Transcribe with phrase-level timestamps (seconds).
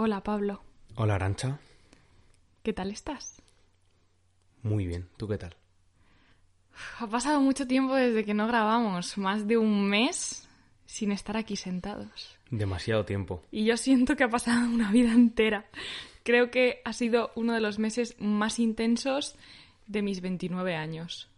[0.00, 0.62] Hola Pablo,
[0.94, 1.58] Hola Arancha,
[2.62, 3.42] ¿qué tal estás?
[4.62, 5.56] muy bien, ¿tú qué tal?
[7.00, 10.48] Ha pasado mucho tiempo desde que no grabamos, más de un mes
[10.86, 12.38] sin estar aquí sentados.
[12.48, 13.42] Demasiado tiempo.
[13.50, 15.66] Y yo siento que ha pasado una vida entera.
[16.22, 19.34] Creo que ha sido uno de los meses más intensos
[19.88, 21.28] de mis 29 años.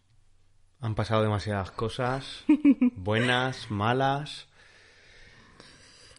[0.80, 2.44] Han pasado demasiadas cosas,
[2.96, 4.49] buenas, malas.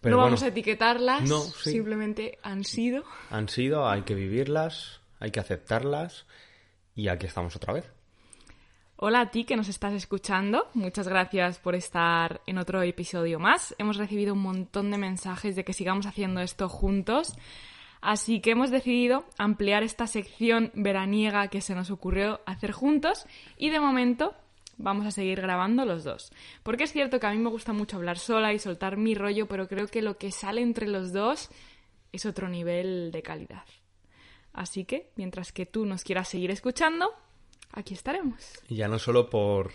[0.01, 1.71] Pero no bueno, vamos a etiquetarlas, No, sí.
[1.71, 3.03] simplemente han sido.
[3.29, 6.25] han sido, hay que vivirlas, hay que aceptarlas
[6.95, 7.91] y aquí estamos otra vez.
[8.95, 10.67] Hola a ti que nos estás escuchando.
[10.75, 13.73] Muchas gracias por estar en otro episodio más.
[13.79, 17.33] Hemos recibido un montón de mensajes de que sigamos haciendo esto juntos.
[17.99, 23.25] Así que hemos decidido ampliar esta sección veraniega que se nos ocurrió hacer juntos
[23.57, 24.33] y de momento
[24.81, 26.31] vamos a seguir grabando los dos.
[26.63, 29.47] Porque es cierto que a mí me gusta mucho hablar sola y soltar mi rollo,
[29.47, 31.49] pero creo que lo que sale entre los dos
[32.11, 33.65] es otro nivel de calidad.
[34.53, 37.13] Así que, mientras que tú nos quieras seguir escuchando,
[37.71, 38.59] aquí estaremos.
[38.67, 39.71] Y ya no solo por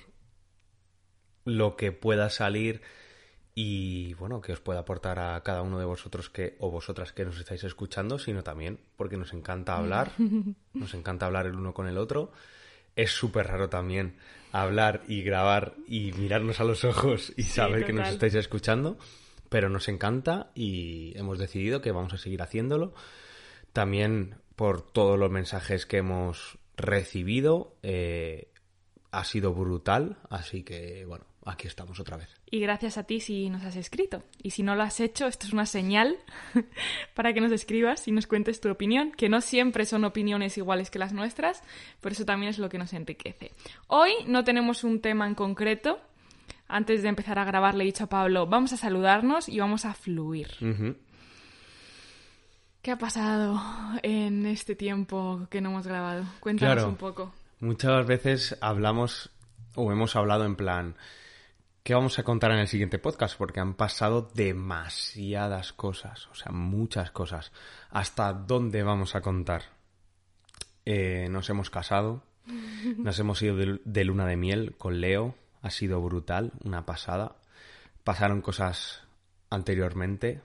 [1.44, 2.82] lo que pueda salir
[3.58, 7.24] y bueno, que os pueda aportar a cada uno de vosotros que o vosotras que
[7.24, 10.12] nos estáis escuchando, sino también porque nos encanta hablar,
[10.74, 12.32] nos encanta hablar el uno con el otro.
[12.94, 14.18] Es súper raro también
[14.62, 18.98] hablar y grabar y mirarnos a los ojos y saber que nos estáis escuchando,
[19.48, 22.94] pero nos encanta y hemos decidido que vamos a seguir haciéndolo.
[23.72, 28.48] También por todos los mensajes que hemos recibido, eh,
[29.10, 32.35] ha sido brutal, así que bueno, aquí estamos otra vez.
[32.48, 34.22] Y gracias a ti si nos has escrito.
[34.40, 36.16] Y si no lo has hecho, esto es una señal
[37.14, 40.90] para que nos escribas y nos cuentes tu opinión, que no siempre son opiniones iguales
[40.90, 41.62] que las nuestras,
[42.00, 43.50] pero eso también es lo que nos enriquece.
[43.88, 45.98] Hoy no tenemos un tema en concreto.
[46.68, 49.84] Antes de empezar a grabar le he dicho a Pablo, vamos a saludarnos y vamos
[49.84, 50.48] a fluir.
[52.82, 53.60] ¿Qué ha pasado
[54.02, 56.24] en este tiempo que no hemos grabado?
[56.40, 56.88] Cuéntanos Claro.
[56.88, 57.34] un poco.
[57.60, 59.30] Muchas veces hablamos
[59.74, 60.94] o hemos hablado en plan,
[61.86, 63.38] ¿qué vamos a contar en el siguiente podcast?
[63.38, 67.52] Porque han pasado demasiadas cosas, o sea, muchas cosas.
[67.90, 69.62] ¿Hasta dónde vamos a contar?
[70.84, 72.24] Eh, nos hemos casado,
[72.98, 77.36] nos hemos ido de, de luna de miel con Leo, ha sido brutal, una pasada.
[78.02, 79.04] Pasaron cosas
[79.48, 80.40] anteriormente,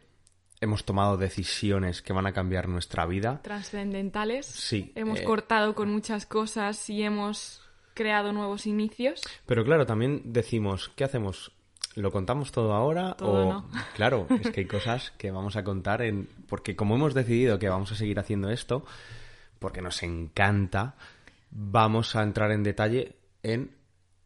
[0.60, 3.42] hemos tomado decisiones que van a cambiar nuestra vida.
[3.42, 4.46] Trascendentales.
[4.46, 7.64] Sí, Hemos eh, cortado con muchas cosas y hemos
[7.94, 9.22] creado nuevos inicios.
[9.46, 11.52] Pero claro, también decimos, ¿qué hacemos?
[11.96, 13.16] ¿Lo contamos todo ahora?
[13.16, 13.70] Todo o no.
[13.96, 16.30] claro, es que hay cosas que vamos a contar en.
[16.48, 18.86] Porque como hemos decidido que vamos a seguir haciendo esto,
[19.60, 20.96] porque nos encanta,
[21.52, 23.72] vamos a entrar en detalle en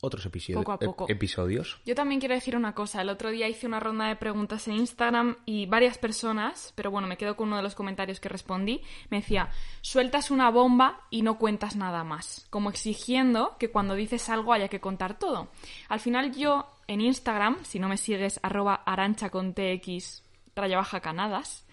[0.06, 1.08] otros episodio- Poco a poco.
[1.08, 1.80] ep- episodios.
[1.86, 3.02] Yo también quiero decir una cosa.
[3.02, 7.08] El otro día hice una ronda de preguntas en Instagram y varias personas, pero bueno,
[7.08, 9.50] me quedo con uno de los comentarios que respondí, me decía,
[9.82, 14.68] sueltas una bomba y no cuentas nada más, como exigiendo que cuando dices algo haya
[14.68, 15.50] que contar todo.
[15.90, 20.24] Al final yo en Instagram, si no me sigues, arroba arancha con tx
[20.56, 21.66] raya baja canadas,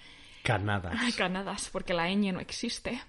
[0.42, 0.94] Canadas.
[1.16, 3.00] Canadas, porque la ñ no existe.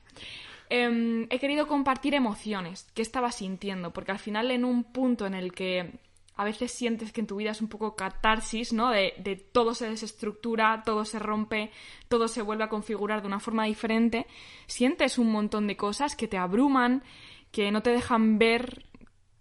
[0.69, 5.33] Em, he querido compartir emociones que estaba sintiendo, porque al final en un punto en
[5.33, 5.99] el que
[6.35, 8.89] a veces sientes que en tu vida es un poco catarsis, ¿no?
[8.89, 11.71] De, de todo se desestructura, todo se rompe,
[12.07, 14.25] todo se vuelve a configurar de una forma diferente,
[14.65, 17.03] sientes un montón de cosas que te abruman,
[17.51, 18.85] que no te dejan ver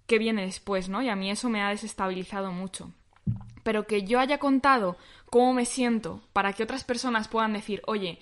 [0.06, 1.00] qué viene después, ¿no?
[1.02, 2.92] Y a mí eso me ha desestabilizado mucho
[3.62, 4.96] pero que yo haya contado
[5.30, 8.18] cómo me siento para que otras personas puedan decir, oye,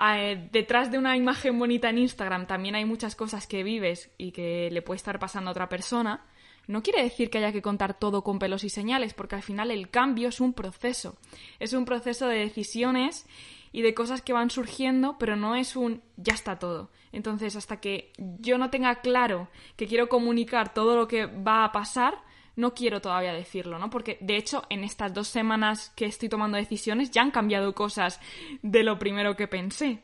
[0.00, 4.32] eh, detrás de una imagen bonita en Instagram también hay muchas cosas que vives y
[4.32, 6.24] que le puede estar pasando a otra persona,
[6.68, 9.70] no quiere decir que haya que contar todo con pelos y señales, porque al final
[9.70, 11.16] el cambio es un proceso.
[11.58, 13.26] Es un proceso de decisiones
[13.72, 16.90] y de cosas que van surgiendo, pero no es un ya está todo.
[17.10, 21.72] Entonces, hasta que yo no tenga claro que quiero comunicar todo lo que va a
[21.72, 22.22] pasar,
[22.58, 23.88] no quiero todavía decirlo, ¿no?
[23.88, 28.20] Porque de hecho en estas dos semanas que estoy tomando decisiones ya han cambiado cosas
[28.62, 30.02] de lo primero que pensé.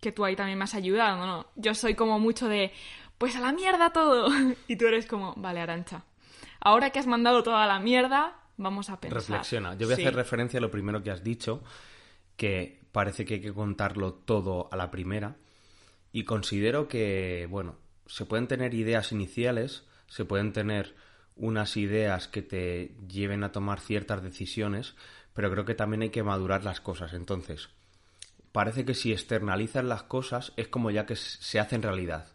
[0.00, 1.46] Que tú ahí también me has ayudado, ¿no?
[1.54, 2.72] Yo soy como mucho de,
[3.18, 4.28] pues a la mierda todo.
[4.66, 6.02] Y tú eres como, vale, Arancha.
[6.58, 9.18] Ahora que has mandado toda la mierda, vamos a pensar.
[9.18, 9.76] Reflexiona.
[9.76, 11.62] Yo voy a hacer referencia a lo primero que has dicho,
[12.36, 15.36] que parece que hay que contarlo todo a la primera.
[16.10, 17.76] Y considero que, bueno,
[18.06, 20.96] se pueden tener ideas iniciales, se pueden tener
[21.38, 24.94] unas ideas que te lleven a tomar ciertas decisiones,
[25.32, 27.12] pero creo que también hay que madurar las cosas.
[27.14, 27.68] Entonces,
[28.52, 32.26] parece que si externalizas las cosas es como ya que se hace en realidad.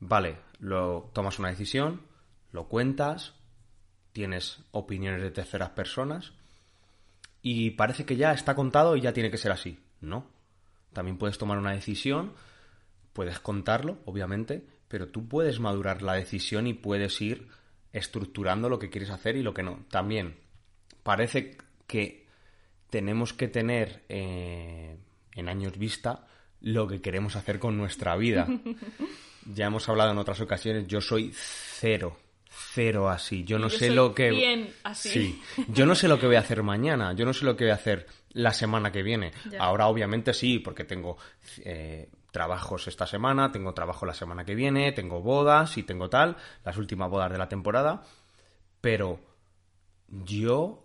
[0.00, 2.02] Vale, lo tomas una decisión,
[2.52, 3.34] lo cuentas,
[4.12, 6.32] tienes opiniones de terceras personas
[7.42, 9.80] y parece que ya está contado y ya tiene que ser así.
[10.00, 10.26] No.
[10.92, 12.32] También puedes tomar una decisión,
[13.12, 17.48] puedes contarlo, obviamente, pero tú puedes madurar la decisión y puedes ir
[17.92, 19.84] estructurando lo que quieres hacer y lo que no.
[19.90, 20.36] También
[21.02, 21.56] parece
[21.86, 22.26] que
[22.90, 24.96] tenemos que tener eh,
[25.34, 26.26] en años vista
[26.60, 28.46] lo que queremos hacer con nuestra vida.
[29.54, 32.16] ya hemos hablado en otras ocasiones, yo soy cero,
[32.48, 33.44] cero así.
[33.44, 34.30] Yo no sé lo que...
[34.30, 35.08] Bien así.
[35.08, 37.64] Sí, yo no sé lo que voy a hacer mañana, yo no sé lo que
[37.64, 39.32] voy a hacer la semana que viene.
[39.58, 41.16] Ahora obviamente sí, porque tengo
[41.64, 46.36] eh, trabajos esta semana, tengo trabajo la semana que viene, tengo bodas y tengo tal,
[46.64, 48.02] las últimas bodas de la temporada,
[48.80, 49.20] pero
[50.08, 50.84] yo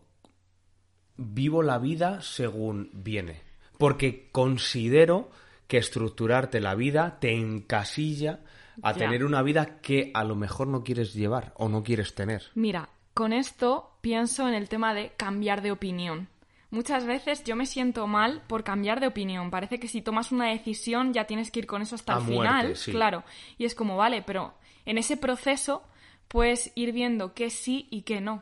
[1.18, 3.42] vivo la vida según viene,
[3.78, 5.30] porque considero
[5.68, 8.40] que estructurarte la vida te encasilla
[8.82, 12.44] a tener una vida que a lo mejor no quieres llevar o no quieres tener.
[12.56, 16.30] Mira, con esto pienso en el tema de cambiar de opinión.
[16.74, 19.52] Muchas veces yo me siento mal por cambiar de opinión.
[19.52, 22.74] Parece que si tomas una decisión ya tienes que ir con eso hasta el final.
[22.86, 23.24] Claro.
[23.60, 25.84] Y es como, vale, pero en ese proceso
[26.28, 28.42] puedes ir viendo qué sí y qué no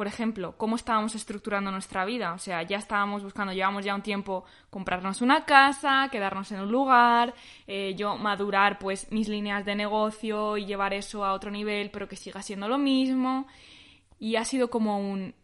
[0.00, 2.32] por ejemplo, cómo estábamos estructurando nuestra vida.
[2.32, 6.72] O sea, ya estábamos buscando, llevamos ya un tiempo comprarnos una casa, quedarnos en un
[6.72, 7.34] lugar,
[7.66, 12.08] eh, yo madurar pues mis líneas de negocio y llevar eso a otro nivel, pero
[12.08, 13.46] que siga siendo lo mismo.
[14.18, 15.34] Y ha sido como un...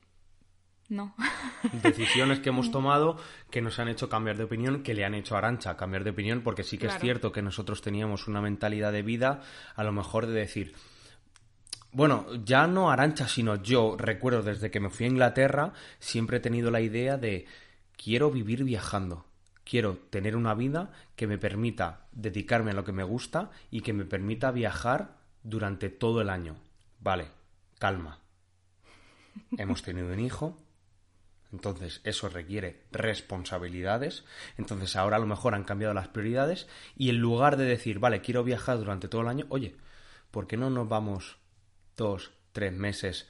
[0.88, 1.14] No.
[1.82, 3.16] Decisiones que hemos tomado
[3.50, 6.10] que nos han hecho cambiar de opinión, que le han hecho a Arancha cambiar de
[6.10, 9.42] opinión, porque sí que es cierto que nosotros teníamos una mentalidad de vida,
[9.74, 10.74] a lo mejor de decir,
[11.92, 16.40] bueno, ya no Arancha, sino yo recuerdo desde que me fui a Inglaterra, siempre he
[16.40, 17.46] tenido la idea de
[17.96, 19.24] quiero vivir viajando.
[19.64, 23.92] Quiero tener una vida que me permita dedicarme a lo que me gusta y que
[23.92, 26.56] me permita viajar durante todo el año.
[27.00, 27.28] Vale,
[27.78, 28.20] calma.
[29.58, 30.58] Hemos tenido un hijo,
[31.56, 34.24] entonces eso requiere responsabilidades.
[34.58, 38.20] Entonces ahora a lo mejor han cambiado las prioridades y en lugar de decir, vale,
[38.20, 39.74] quiero viajar durante todo el año, oye,
[40.30, 41.38] ¿por qué no nos vamos
[41.96, 43.26] dos, tres meses,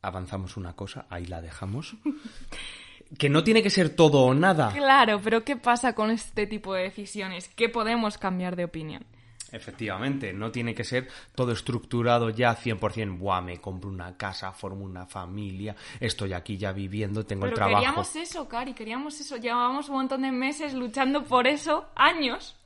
[0.00, 1.94] avanzamos una cosa, ahí la dejamos.
[3.18, 4.72] que no tiene que ser todo o nada.
[4.72, 7.48] Claro, pero ¿qué pasa con este tipo de decisiones?
[7.54, 9.04] ¿Qué podemos cambiar de opinión?
[9.52, 13.18] Efectivamente, no tiene que ser todo estructurado ya 100%.
[13.18, 17.78] Buah, me compro una casa, formo una familia, estoy aquí ya viviendo, tengo el trabajo.
[17.78, 19.36] queríamos eso, Cari, queríamos eso.
[19.36, 22.56] Llevábamos un montón de meses luchando por eso, años.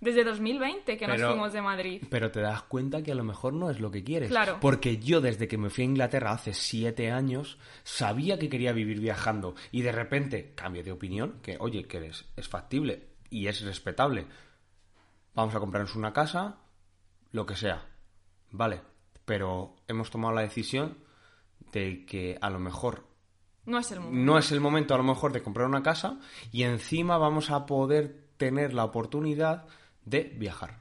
[0.00, 2.02] Desde 2020 que nos fuimos de Madrid.
[2.08, 4.30] Pero te das cuenta que a lo mejor no es lo que quieres.
[4.30, 4.56] Claro.
[4.58, 8.98] Porque yo desde que me fui a Inglaterra hace siete años sabía que quería vivir
[8.98, 13.60] viajando y de repente cambio de opinión, que oye, que es, es factible y es
[13.60, 14.26] respetable.
[15.34, 16.58] Vamos a comprarnos una casa,
[17.32, 17.86] lo que sea.
[18.50, 18.80] Vale,
[19.24, 20.98] pero hemos tomado la decisión
[21.72, 23.10] de que a lo mejor
[23.66, 24.24] no es el momento.
[24.24, 26.18] No es el momento a lo mejor de comprar una casa
[26.50, 29.66] y encima vamos a poder tener la oportunidad
[30.04, 30.78] de viajar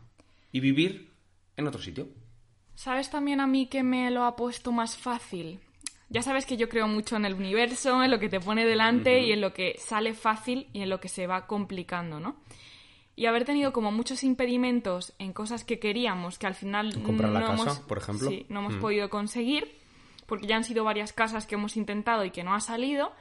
[0.52, 1.14] y vivir
[1.58, 2.08] en otro sitio.
[2.74, 5.60] ¿Sabes también a mí que me lo ha puesto más fácil?
[6.08, 9.22] Ya sabes que yo creo mucho en el universo, en lo que te pone delante
[9.22, 12.38] y en lo que sale fácil y en lo que se va complicando, ¿no?
[13.20, 17.48] Y haber tenido como muchos impedimentos en cosas que queríamos que al final comprar la
[17.48, 18.80] casa, por ejemplo, sí, no hemos mm.
[18.80, 19.76] podido conseguir
[20.26, 23.12] porque ya han sido varias casas que hemos intentado y que no ha salido.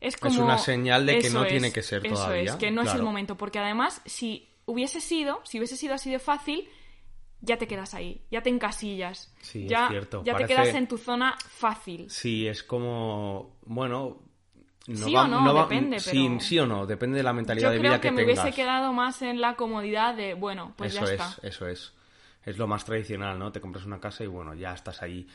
[0.00, 2.44] Es como es una señal de que no tiene que ser todavía.
[2.44, 5.92] Eso es, que no es el momento, porque además si hubiese sido, si hubiese sido
[5.92, 6.66] así de fácil,
[7.42, 9.34] ya te quedas ahí, ya te encasillas.
[9.42, 10.22] Sí, ya, es cierto.
[10.24, 12.08] Ya te quedas en tu zona fácil.
[12.08, 14.29] Sí, es como, bueno...
[14.86, 18.00] No sí o no, depende, sí, sí, o no, depende de la mentalidad de vida
[18.00, 21.40] que, que me hubiese quedado más en la comodidad de, bueno, pues eso ya es,
[21.42, 21.92] Eso es,
[22.44, 23.52] es lo más tradicional, ¿no?
[23.52, 25.28] Te compras una casa y bueno, ya estás ahí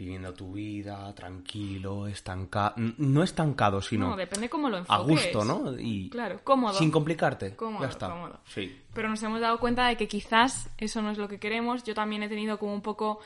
[0.00, 4.98] viviendo tu vida tranquilo, estancado, no estancado, sino no, depende cómo lo enfoques.
[4.98, 5.78] a gusto, ¿no?
[5.78, 6.72] Y claro, cómodo.
[6.72, 7.54] Sin complicarte.
[7.54, 8.08] Cómodo, ya está.
[8.08, 8.40] cómodo.
[8.46, 8.80] Sí.
[8.94, 11.84] Pero nos hemos dado cuenta de que quizás eso no es lo que queremos.
[11.84, 13.20] Yo también he tenido como un poco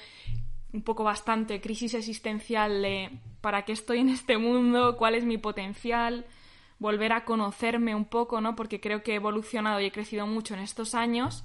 [0.74, 5.38] un poco bastante crisis existencial de para qué estoy en este mundo, cuál es mi
[5.38, 6.26] potencial,
[6.80, 8.56] volver a conocerme un poco, ¿no?
[8.56, 11.44] Porque creo que he evolucionado y he crecido mucho en estos años,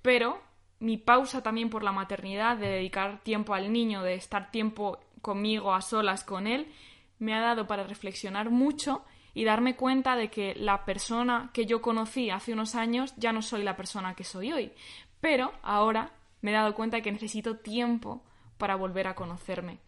[0.00, 0.40] pero
[0.80, 5.74] mi pausa también por la maternidad, de dedicar tiempo al niño, de estar tiempo conmigo
[5.74, 6.72] a solas con él,
[7.18, 11.82] me ha dado para reflexionar mucho y darme cuenta de que la persona que yo
[11.82, 14.72] conocí hace unos años ya no soy la persona que soy hoy.
[15.20, 18.22] Pero ahora me he dado cuenta de que necesito tiempo
[18.58, 19.78] para volver a conocerme.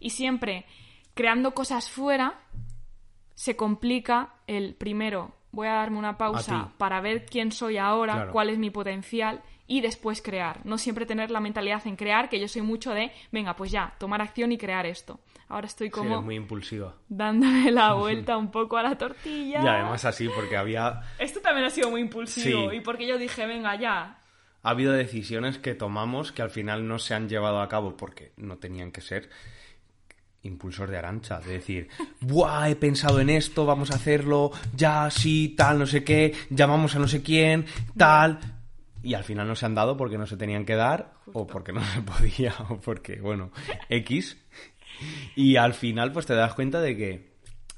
[0.00, 0.66] Y siempre
[1.14, 2.40] creando cosas fuera
[3.34, 8.32] se complica el primero voy a darme una pausa para ver quién soy ahora, Claro.
[8.32, 10.60] cuál es mi potencial y después crear.
[10.66, 13.94] No siempre tener la mentalidad en crear, que yo soy mucho de, venga, pues ya,
[13.98, 15.18] tomar acción y crear esto.
[15.48, 16.94] Ahora estoy Sí, como eres muy impulsiva.
[17.08, 19.62] dándole la vuelta un poco a la tortilla.
[19.62, 21.00] Y además así, porque había...
[21.18, 22.76] Esto también ha sido muy impulsivo Sí.
[22.76, 24.18] y porque yo dije, venga, ya.
[24.66, 28.32] Ha habido decisiones que tomamos que al final no se han llevado a cabo porque
[28.36, 29.30] no tenían que ser
[30.42, 31.88] impulsor de arancha, de decir,
[32.20, 32.68] ¡buah!
[32.68, 36.98] He pensado en esto, vamos a hacerlo, ya, sí, tal, no sé qué, llamamos a
[36.98, 37.64] no sé quién,
[37.96, 38.40] tal.
[39.04, 41.72] Y al final no se han dado porque no se tenían que dar, o porque
[41.72, 43.52] no se podía, o porque, bueno,
[43.88, 44.36] X.
[45.36, 47.30] Y al final, pues te das cuenta de que,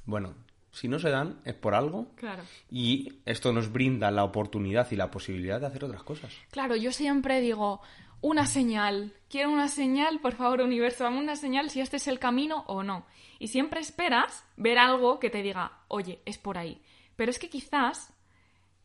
[0.07, 0.35] bueno,
[0.73, 2.13] si no se dan, es por algo.
[2.15, 2.43] Claro.
[2.71, 6.33] Y esto nos brinda la oportunidad y la posibilidad de hacer otras cosas.
[6.51, 7.81] Claro, yo siempre digo,
[8.21, 9.13] una señal.
[9.29, 12.83] Quiero una señal, por favor, universo, dame una señal si este es el camino o
[12.83, 13.07] no.
[13.39, 16.83] Y siempre esperas ver algo que te diga, oye, es por ahí.
[17.17, 18.13] Pero es que quizás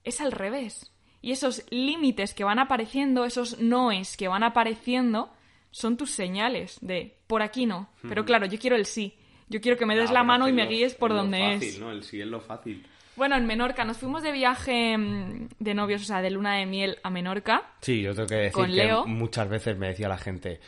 [0.04, 0.92] es al revés.
[1.22, 5.32] Y esos límites que van apareciendo, esos noes que van apareciendo,
[5.72, 7.90] son tus señales de por aquí no.
[8.02, 9.18] Pero claro, yo quiero el sí.
[9.53, 11.22] Yo quiero que me des Ah, la mano y me lo- guíes por es lo
[11.22, 11.79] donde fácil, es.
[11.79, 11.91] ¿no?
[11.91, 12.83] El sí es lo fácil.
[13.15, 16.65] Bueno, en Menorca nos fuimos de viaje mm, de novios, o sea, de luna de
[16.65, 17.62] miel a Menorca.
[17.81, 20.60] Sí, yo tengo que decir Con que muchas veces me decía la gente,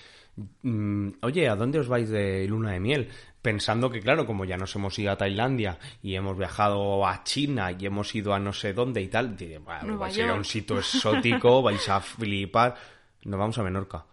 [0.62, 3.10] mm, oye, ¿a dónde os vais de luna de miel?
[3.42, 7.72] Pensando que, claro, como ya nos hemos ido a Tailandia y hemos viajado a China
[7.72, 10.34] y hemos ido a no sé dónde y tal, diré, bueno, vais a ir a
[10.36, 12.76] un sitio exótico, vais a flipar.
[13.24, 14.06] Nos vamos a Menorca.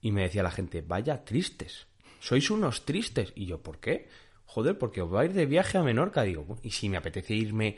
[0.00, 1.86] Y me decía la gente, vaya tristes,
[2.24, 3.32] sois unos tristes.
[3.36, 4.08] Y yo, ¿por qué?
[4.46, 6.22] Joder, porque os vais de viaje a Menorca.
[6.22, 7.76] Digo, "Bueno, ¿y si me apetece irme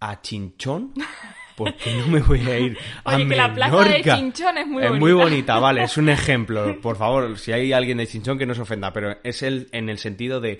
[0.00, 0.92] a Chinchón?
[1.56, 4.16] ¿Por qué no me voy a ir a Oye, que la plaza de Menorca?
[4.18, 5.00] Chinchón es muy Es bonita.
[5.06, 6.78] muy bonita, vale, es un ejemplo.
[6.82, 9.88] Por favor, si hay alguien de Chinchón que no se ofenda, pero es el, en
[9.88, 10.58] el sentido de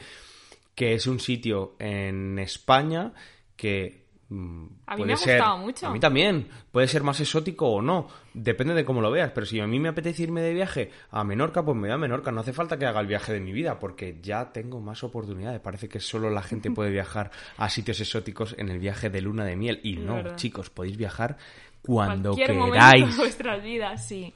[0.74, 3.12] que es un sitio en España
[3.56, 5.86] que A mí puede me ha ser- gustado mucho.
[5.86, 6.48] A mí también.
[6.72, 8.08] Puede ser más exótico o no.
[8.34, 9.30] Depende de cómo lo veas.
[9.32, 11.96] Pero si a mí me apetece irme de viaje a Menorca, pues me voy a
[11.96, 12.32] Menorca.
[12.32, 15.60] No hace falta que haga el viaje de mi vida, porque ya tengo más oportunidades.
[15.60, 19.44] Parece que solo la gente puede viajar a sitios exóticos en el viaje de luna
[19.44, 19.80] de miel.
[19.84, 21.36] Y no, chicos, podéis viajar
[21.82, 23.16] cuando Cualquier queráis.
[23.16, 24.34] vuestras vidas, sí.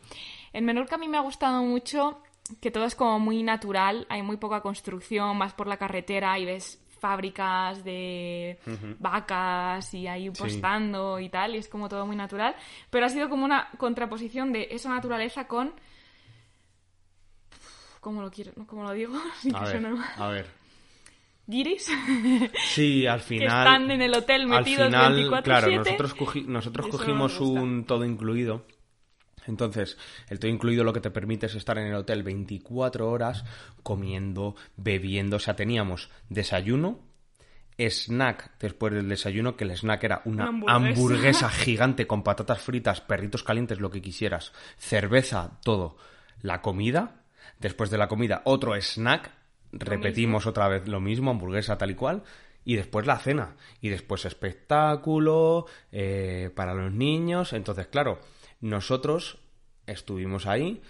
[0.52, 2.22] En Menorca a mí me ha gustado mucho
[2.60, 6.44] que todo es como muy natural, hay muy poca construcción, vas por la carretera y
[6.44, 8.58] ves fábricas de
[8.98, 12.54] vacas y ahí postando y tal, y es como todo muy natural,
[12.90, 15.72] pero ha sido como una contraposición de esa naturaleza con...
[18.00, 18.52] ¿Cómo lo quiero?
[18.66, 19.12] ¿Cómo lo digo?
[19.40, 20.08] Sin A que ver, suene mal.
[20.16, 20.46] a ver.
[21.46, 21.90] Guiris,
[22.74, 23.66] Sí, al que final.
[23.66, 25.42] están en el hotel metidos al final, 24/7.
[25.42, 28.64] claro, nosotros, cogi- nosotros cogimos un todo incluido.
[29.46, 29.96] Entonces,
[30.28, 33.44] el todo incluido lo que te permite es estar en el hotel 24 horas
[33.82, 35.36] comiendo, bebiendo.
[35.36, 37.00] O sea, teníamos desayuno,
[37.78, 43.42] snack después del desayuno, que el snack era una hamburguesa gigante con patatas fritas, perritos
[43.42, 45.96] calientes, lo que quisieras, cerveza, todo.
[46.42, 47.22] La comida,
[47.58, 49.30] después de la comida, otro snack,
[49.72, 52.22] repetimos otra vez lo mismo, hamburguesa tal y cual.
[52.64, 53.56] Y después la cena.
[53.80, 57.54] Y después espectáculo eh, para los niños.
[57.54, 58.20] Entonces, claro,
[58.60, 59.38] nosotros
[59.86, 60.82] estuvimos ahí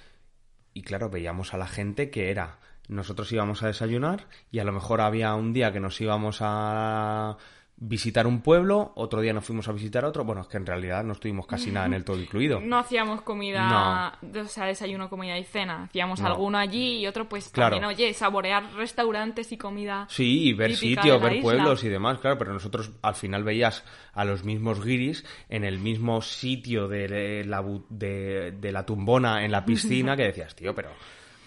[0.75, 2.59] y claro, veíamos a la gente que era,
[2.89, 7.37] nosotros íbamos a desayunar y a lo mejor había un día que nos íbamos a
[7.83, 11.03] visitar un pueblo, otro día nos fuimos a visitar otro, bueno, es que en realidad
[11.03, 12.61] no estuvimos casi nada en el todo incluido.
[12.61, 15.85] No hacíamos comida, o sea, desayuno, comida y cena.
[15.85, 16.27] Hacíamos No.
[16.27, 17.77] alguno allí y otro, pues Claro.
[17.77, 20.07] también, oye, saborear restaurantes y comida.
[20.11, 21.43] Sí, y ver sitios, ver isla.
[21.43, 23.83] pueblos y demás, claro, pero nosotros al final veías
[24.13, 29.53] a los mismos guiris en el mismo sitio de la, de, de la tumbona en
[29.53, 30.91] la piscina que decías, tío, pero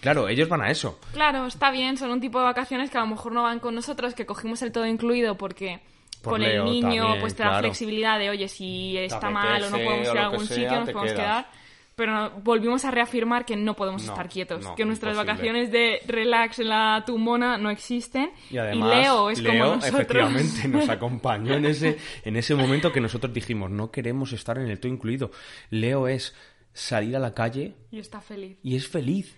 [0.00, 0.98] claro, ellos van a eso.
[1.12, 3.74] Claro, está bien, son un tipo de vacaciones que a lo mejor no van con
[3.76, 5.93] nosotros, que cogimos el todo incluido porque Por
[6.30, 7.62] con Leo el niño también, pues te da claro.
[7.64, 10.70] flexibilidad de, oye, si está apetece mal o no podemos ir a algún sea, sitio,
[10.70, 11.16] nos podemos quedas.
[11.20, 11.64] quedar.
[11.96, 15.32] Pero volvimos a reafirmar que no podemos No, estar quietos, no, que nuestras imposible.
[15.32, 18.32] vacaciones de relax en la tumbona no existen.
[18.50, 19.94] Y además, Leo es como Leo, nosotros.
[19.94, 24.68] efectivamente nos acompañó en ese, en ese momento que nosotros dijimos, no queremos estar en
[24.70, 25.30] el todo incluido.
[25.70, 26.34] Leo es
[26.72, 28.58] salir a la calle y está feliz.
[28.64, 29.36] y es feliz.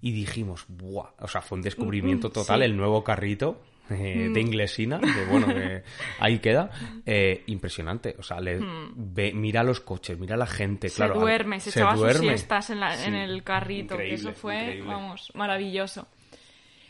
[0.00, 1.08] Y dijimos, ¡buah!
[1.18, 2.68] O sea, fue un descubrimiento total Mm, sí.
[2.68, 2.70] Mm.
[2.70, 5.82] el nuevo carrito eh, de Inglesina, que bueno, que
[6.20, 6.70] ahí queda.
[7.04, 8.16] Eh, impresionante.
[8.18, 8.58] O sea, le,
[8.96, 11.14] ve- mira los coches, mira la gente, claro.
[11.14, 11.18] Mm.
[11.18, 13.08] se duerme, se, se echaba sus siestas en, la- Sí.
[13.08, 14.88] en el carrito, que eso fue, increíble.
[14.92, 16.08] vamos, maravilloso.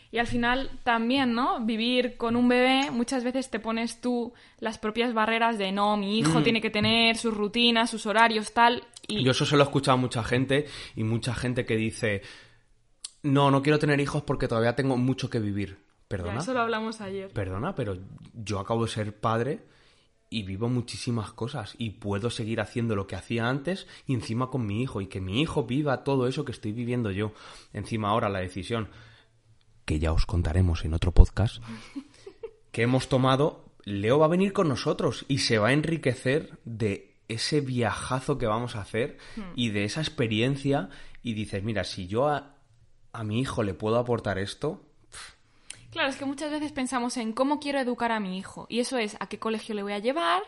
[0.09, 1.59] Y al final también, ¿no?
[1.65, 6.07] Vivir con un bebé, muchas veces te pones tú las propias barreras de no, mi
[6.07, 6.25] Mm.
[6.25, 8.83] hijo tiene que tener sus rutinas, sus horarios, tal.
[9.05, 12.21] Y Yo eso se lo he escuchado a mucha gente y mucha gente que dice,
[13.23, 15.77] no, no quiero tener hijos porque todavía tengo mucho que vivir.
[16.09, 17.31] Ya, Perdona, eso lo hablamos ayer.
[17.33, 17.97] perdona, pero
[18.33, 19.65] yo acabo de ser padre
[20.29, 24.65] y vivo muchísimas cosas y puedo seguir haciendo lo que hacía antes y encima con
[24.65, 27.31] mi hijo y que mi hijo viva todo eso que estoy viviendo yo.
[27.73, 28.89] Encima ahora la decisión
[29.85, 31.63] que ya os contaremos en otro podcast
[32.71, 37.15] que hemos tomado, Leo va a venir con nosotros y se va a enriquecer de
[37.29, 39.17] ese viajazo que vamos a hacer
[39.55, 40.89] y de esa experiencia
[41.23, 42.57] y dices, mira, si yo a,
[43.13, 44.86] a mi hijo le puedo aportar esto,
[45.97, 48.67] Claro, es que muchas veces pensamos en cómo quiero educar a mi hijo.
[48.69, 50.43] Y eso es a qué colegio le voy a llevar,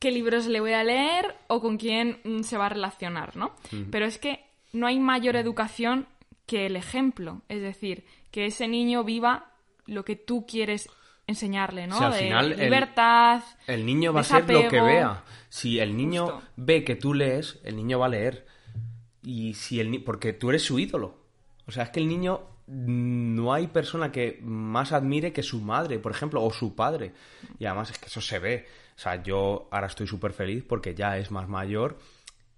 [0.00, 3.54] qué libros le voy a leer o con quién mm, se va a relacionar, ¿no?
[3.92, 6.08] Pero es que no hay mayor educación
[6.44, 7.42] que el ejemplo.
[7.48, 9.52] Es decir, que ese niño viva
[9.86, 10.88] lo que tú quieres
[11.28, 11.96] enseñarle, ¿no?
[11.96, 13.44] Al de final libertad.
[13.68, 15.22] El niño va a ser lo que vea.
[15.50, 16.42] Si el niño Justo.
[16.56, 18.44] ve que tú lees, el niño va a leer.
[19.22, 21.22] Y si el porque tú eres su ídolo.
[21.64, 25.98] O sea, es que el niño no hay persona que más admire que su madre,
[25.98, 27.12] por ejemplo, o su padre.
[27.58, 28.66] Y además es que eso se ve.
[28.96, 31.98] O sea, yo ahora estoy súper feliz porque ya es más mayor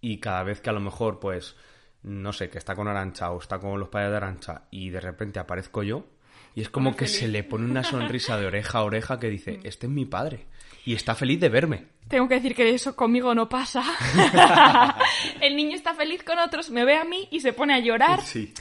[0.00, 1.56] y cada vez que a lo mejor, pues,
[2.02, 5.00] no sé, que está con Arancha o está con los padres de Arancha y de
[5.00, 6.06] repente aparezco yo
[6.54, 9.60] y es como que se le pone una sonrisa de oreja a oreja que dice,
[9.62, 10.46] este es mi padre
[10.86, 11.86] y está feliz de verme.
[12.08, 13.82] Tengo que decir que eso conmigo no pasa.
[15.42, 18.22] el niño está feliz con otros, me ve a mí y se pone a llorar.
[18.22, 18.54] Sí.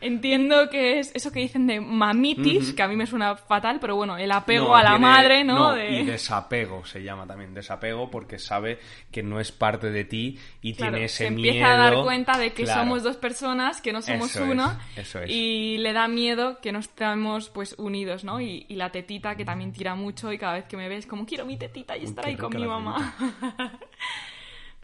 [0.00, 3.96] Entiendo que es eso que dicen de mamitis, que a mí me suena fatal, pero
[3.96, 5.72] bueno, el apego No, a la tiene- madre, ¿no?
[5.72, 8.78] De- Y desapego se llama también, desapego porque sabe
[9.10, 11.48] que no es parte de ti y Claro, tiene ese se miedo.
[11.48, 12.82] empieza a dar cuenta de que Claro.
[12.82, 15.30] somos dos personas, que no somos Eso es, una, eso es.
[15.30, 18.40] y le da miedo que no estemos pues unidos, ¿no?
[18.40, 21.26] Y, y la tetita que también tira mucho y cada vez que me ves como
[21.26, 23.14] quiero mi tetita y estar ahí con mi mamá.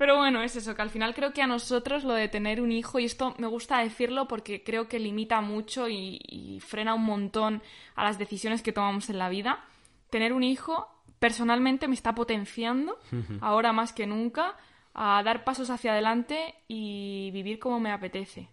[0.04, 2.72] Pero bueno, es eso, que al final creo que a nosotros lo de tener un
[2.72, 7.04] hijo, y esto me gusta decirlo porque creo que limita mucho y, y frena un
[7.04, 7.62] montón
[7.94, 9.64] a las decisiones que tomamos en la vida,
[10.10, 10.86] tener un hijo
[11.18, 12.98] personalmente me está potenciando,
[13.40, 14.58] ahora más que nunca,
[14.92, 18.50] a dar pasos hacia adelante y vivir como me apetece.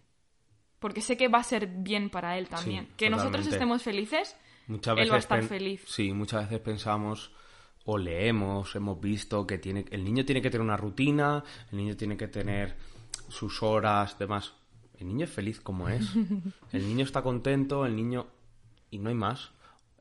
[0.78, 2.88] Porque sé que va a ser bien para él también.
[2.96, 5.84] que nosotros estemos felices, Muchas él va a estar feliz.
[5.86, 7.30] Sí, muchas veces pensamos
[7.84, 11.96] o leemos, hemos visto que tiene el niño tiene que tener una rutina, el niño
[11.96, 12.76] tiene que tener
[13.28, 14.54] sus horas, demás.
[14.98, 16.08] El niño es feliz como es.
[16.72, 18.28] El niño está contento, el niño
[18.90, 19.50] y no hay más.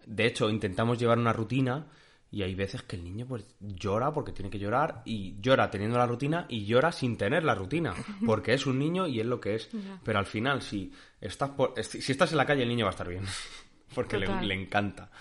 [0.05, 1.87] De hecho, intentamos llevar una rutina
[2.29, 5.97] y hay veces que el niño pues llora porque tiene que llorar y llora teniendo
[5.97, 7.93] la rutina y llora sin tener la rutina,
[8.25, 9.69] porque es un niño y es lo que es.
[10.03, 12.95] Pero al final si estás por, si estás en la calle el niño va a
[12.95, 13.25] estar bien,
[13.95, 15.11] porque le, le encanta.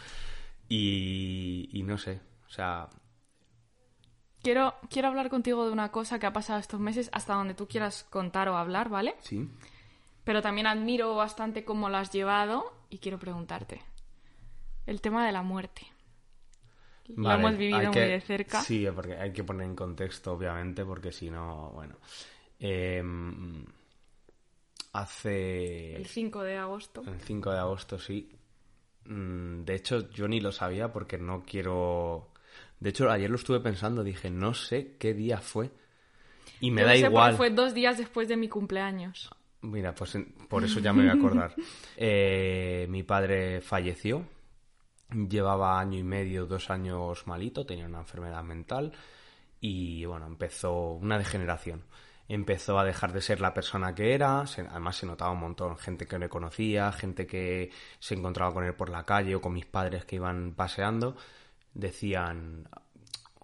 [0.68, 2.88] Y, y no sé, o sea,
[4.42, 7.68] Quiero, quiero hablar contigo de una cosa que ha pasado estos meses, hasta donde tú
[7.68, 9.14] quieras contar o hablar, ¿vale?
[9.20, 9.48] sí.
[10.24, 13.80] Pero también admiro bastante cómo lo has llevado y quiero preguntarte.
[14.86, 15.86] El tema de la muerte.
[17.08, 18.60] lo hemos vivido muy de cerca.
[18.60, 21.96] Sí, porque hay que poner en contexto, obviamente, porque si no, bueno.
[22.58, 23.64] Em,
[24.92, 25.96] hace.
[25.96, 27.02] El 5 de agosto.
[27.06, 28.30] El 5 de agosto, sí.
[29.06, 32.29] Mm, De hecho, yo ni lo sabía porque no quiero.
[32.80, 35.70] De hecho, ayer lo estuve pensando, dije, no sé qué día fue.
[36.60, 37.36] Y me Yo da lo sé igual.
[37.36, 39.30] fue dos días después de mi cumpleaños.
[39.62, 40.16] Mira, pues
[40.48, 41.54] por eso ya me voy a acordar.
[41.96, 44.24] Eh, mi padre falleció.
[45.12, 48.92] Llevaba año y medio, dos años malito, tenía una enfermedad mental
[49.60, 51.82] y bueno, empezó una degeneración.
[52.28, 55.76] Empezó a dejar de ser la persona que era, se- además se notaba un montón,
[55.76, 59.40] gente que no le conocía, gente que se encontraba con él por la calle o
[59.40, 61.16] con mis padres que iban paseando,
[61.74, 62.68] decían,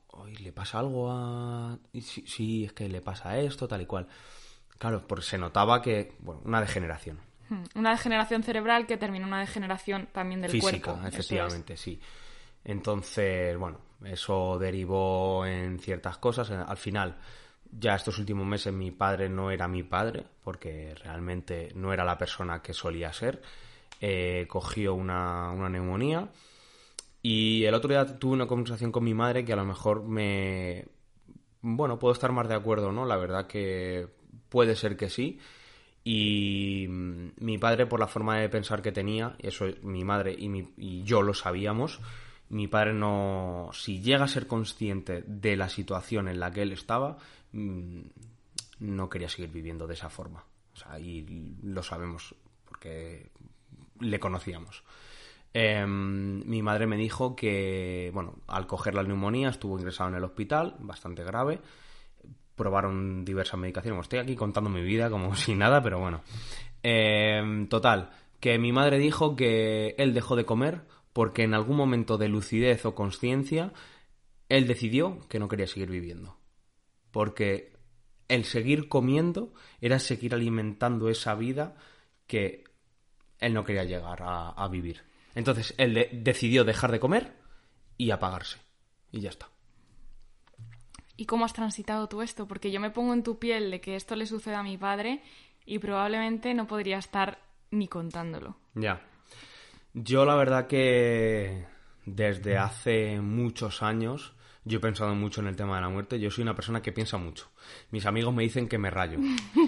[0.09, 1.79] hoy le pasa algo a...
[2.01, 4.07] Sí, sí, es que le pasa esto, tal y cual.
[4.79, 9.39] Claro, porque se notaba que, bueno, una degeneración Hmm, Una degeneración cerebral que termina una
[9.41, 11.07] degeneración también del física, cuerpo.
[11.07, 11.15] es.
[11.15, 12.01] efectivamente, sí.
[12.65, 16.51] Entonces, bueno, eso derivó en ciertas cosas.
[16.51, 17.17] Al final,
[17.71, 22.19] ya estos últimos meses mi padre no era mi padre, porque realmente no era la
[22.19, 23.41] persona que solía ser.
[24.01, 26.29] Eh, cogió una, una neumonía.
[27.29, 30.87] Y el otro día tuve una conversación con mi madre que a lo mejor me...
[31.61, 33.05] Bueno, puedo estar más de acuerdo, ¿no?
[33.05, 34.07] La verdad que
[34.49, 35.41] puede ser que sí.
[36.05, 40.49] Y mm, mi padre, por la forma de pensar que tenía, eso mi madre y,
[40.49, 41.99] mi- y yo lo sabíamos,
[42.49, 43.71] mi padre no...
[43.73, 47.19] Si llega a ser consciente de la situación en la que él estaba,
[47.51, 48.03] mm,
[48.79, 50.45] no quería seguir viviendo de esa forma.
[50.75, 52.37] O sea, y lo sabemos
[52.67, 53.31] porque
[53.99, 54.85] le conocíamos.
[55.59, 60.25] Em, mi madre me dijo que, bueno, al coger la neumonía estuvo ingresado en el
[60.25, 61.61] hospital, bastante grave.
[62.55, 64.03] Probaron diversas medicaciones.
[64.03, 66.21] Estoy aquí contando mi vida como si nada, pero bueno.
[66.83, 70.83] Em, total, que mi madre dijo que él dejó de comer
[71.15, 73.73] porque en algún momento de lucidez o conciencia
[74.51, 76.37] él decidió que no quería seguir viviendo.
[77.13, 77.73] Porque
[78.29, 81.77] el seguir comiendo era seguir alimentando esa vida
[82.27, 82.65] que
[83.39, 85.01] él no quería llegar a, vivir.
[85.37, 87.35] Entonces él decidió dejar de comer
[87.99, 88.59] y apagarse.
[89.13, 89.49] Y ya está.
[91.17, 92.49] ¿Y cómo has transitado tú esto?
[92.49, 95.23] Porque yo me pongo en tu piel de que esto le sucede a mi padre
[95.67, 97.39] y probablemente no podría estar
[97.71, 98.57] ni contándolo.
[98.75, 99.03] Ya.
[99.93, 101.67] Yo la verdad que
[102.07, 104.33] desde hace muchos años
[104.65, 106.19] yo he pensado mucho en el tema de la muerte.
[106.19, 107.51] Yo soy una persona que piensa mucho.
[107.91, 109.19] Mis amigos me dicen que me rayo.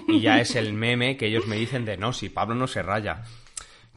[0.07, 2.81] Y ya es el meme que ellos me dicen de no, si Pablo no se
[2.81, 3.23] raya.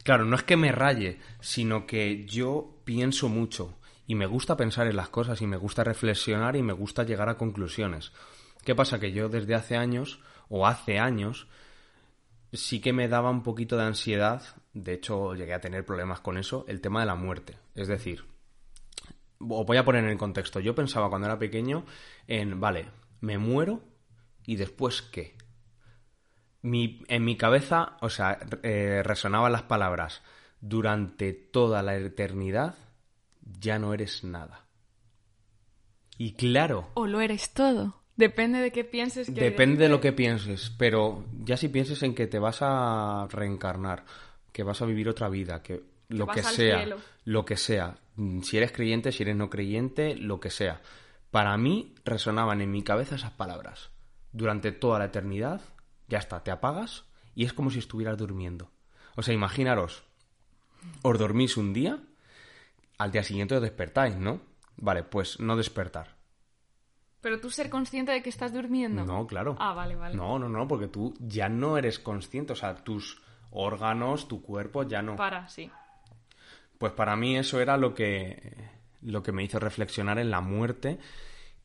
[0.03, 4.87] Claro, no es que me raye, sino que yo pienso mucho y me gusta pensar
[4.87, 8.11] en las cosas y me gusta reflexionar y me gusta llegar a conclusiones.
[8.65, 8.99] ¿Qué pasa?
[8.99, 11.47] Que yo desde hace años, o hace años,
[12.51, 16.37] sí que me daba un poquito de ansiedad, de hecho llegué a tener problemas con
[16.37, 17.57] eso, el tema de la muerte.
[17.75, 18.25] Es decir,
[19.39, 21.85] os voy a poner en contexto, yo pensaba cuando era pequeño
[22.27, 22.87] en, vale,
[23.21, 23.81] me muero
[24.45, 25.35] y después qué.
[26.63, 30.21] En mi cabeza, o sea, eh, resonaban las palabras,
[30.61, 32.75] durante toda la eternidad
[33.59, 34.65] ya no eres nada.
[36.17, 36.89] Y claro.
[36.93, 38.01] O lo eres todo.
[38.15, 39.29] Depende de qué pienses.
[39.29, 43.27] Que depende de lo que pienses, pero ya si pienses en que te vas a
[43.29, 44.05] reencarnar,
[44.51, 46.85] que vas a vivir otra vida, que lo que, sea,
[47.25, 47.97] lo que sea,
[48.43, 50.81] si eres creyente, si eres no creyente, lo que sea.
[51.31, 53.89] Para mí resonaban en mi cabeza esas palabras.
[54.31, 55.61] Durante toda la eternidad,
[56.13, 58.71] ya está, te apagas y es como si estuvieras durmiendo.
[59.15, 60.03] O sea, imaginaros,
[61.01, 61.99] os dormís un día
[62.99, 64.39] al día siguiente os despertáis, ¿no?
[64.77, 66.15] Vale, pues no despertar.
[67.21, 69.03] Pero tú ser consciente de que estás durmiendo.
[69.03, 69.55] No, claro.
[69.59, 70.15] Ah, vale, vale.
[70.15, 74.83] No, no, no, porque tú ya no eres consciente, o sea, tus órganos, tu cuerpo
[74.83, 75.15] ya no.
[75.15, 75.71] Para, sí.
[76.77, 78.69] Pues para mí eso era lo que,
[79.01, 80.99] lo que me hizo reflexionar en la muerte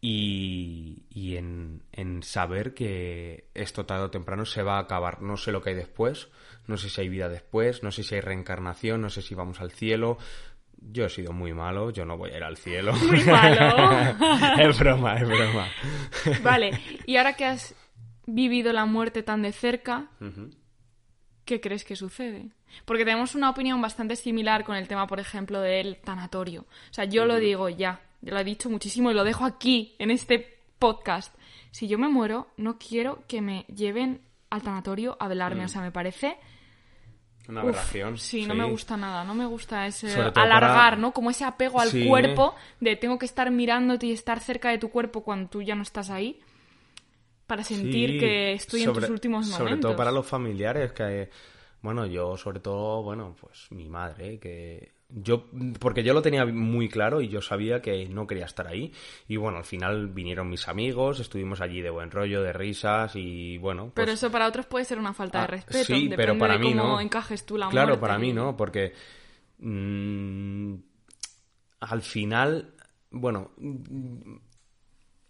[0.00, 5.22] y, y en, en, saber que esto tarde o temprano se va a acabar.
[5.22, 6.28] No sé lo que hay después,
[6.66, 9.60] no sé si hay vida después, no sé si hay reencarnación, no sé si vamos
[9.60, 10.18] al cielo,
[10.80, 12.92] yo he sido muy malo, yo no voy a ir al cielo.
[13.08, 14.16] Muy malo.
[14.58, 15.68] es broma, es broma.
[16.42, 16.70] Vale,
[17.06, 17.74] y ahora que has
[18.26, 20.08] vivido la muerte tan de cerca,
[21.44, 22.50] ¿qué crees que sucede?
[22.84, 26.62] Porque tenemos una opinión bastante similar con el tema, por ejemplo, del tanatorio.
[26.62, 30.10] O sea, yo lo digo ya, lo he dicho muchísimo y lo dejo aquí, en
[30.10, 31.34] este podcast.
[31.70, 35.62] Si yo me muero, no quiero que me lleven al tanatorio a velarme.
[35.62, 35.68] O mm.
[35.68, 36.36] sea, me parece
[37.48, 38.18] una aberración.
[38.18, 41.12] sí, no me gusta nada, no me gusta ese alargar, ¿no?
[41.12, 44.90] Como ese apego al cuerpo de tengo que estar mirándote y estar cerca de tu
[44.90, 46.40] cuerpo cuando tú ya no estás ahí
[47.46, 49.66] para sentir que estoy en tus últimos momentos.
[49.66, 51.30] Sobre todo para los familiares que
[51.80, 55.46] bueno, yo sobre todo, bueno, pues mi madre que yo
[55.80, 58.92] porque yo lo tenía muy claro y yo sabía que no quería estar ahí.
[59.26, 63.56] Y bueno al final vinieron mis amigos estuvimos allí de buen rollo de risas y
[63.58, 66.36] bueno pues pero eso para otros puede ser una falta de ah, respeto sí pero
[66.36, 67.00] para mí no.
[67.00, 68.92] encajes tú la claro para mí no porque
[69.58, 70.74] mm,
[71.80, 72.74] al final
[73.10, 73.52] bueno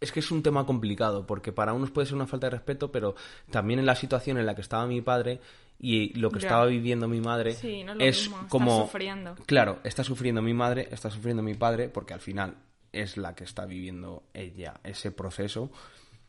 [0.00, 2.90] es que es un tema complicado porque para unos puede ser una falta de respeto
[2.90, 3.14] pero
[3.50, 5.40] también en la situación en la que estaba mi padre
[5.78, 7.56] y lo que estaba viviendo mi madre
[8.00, 9.36] es, como sufriendo.
[9.46, 12.56] claro está sufriendo mi madre está sufriendo mi padre porque al final
[12.92, 15.70] es la que está viviendo ella ese proceso.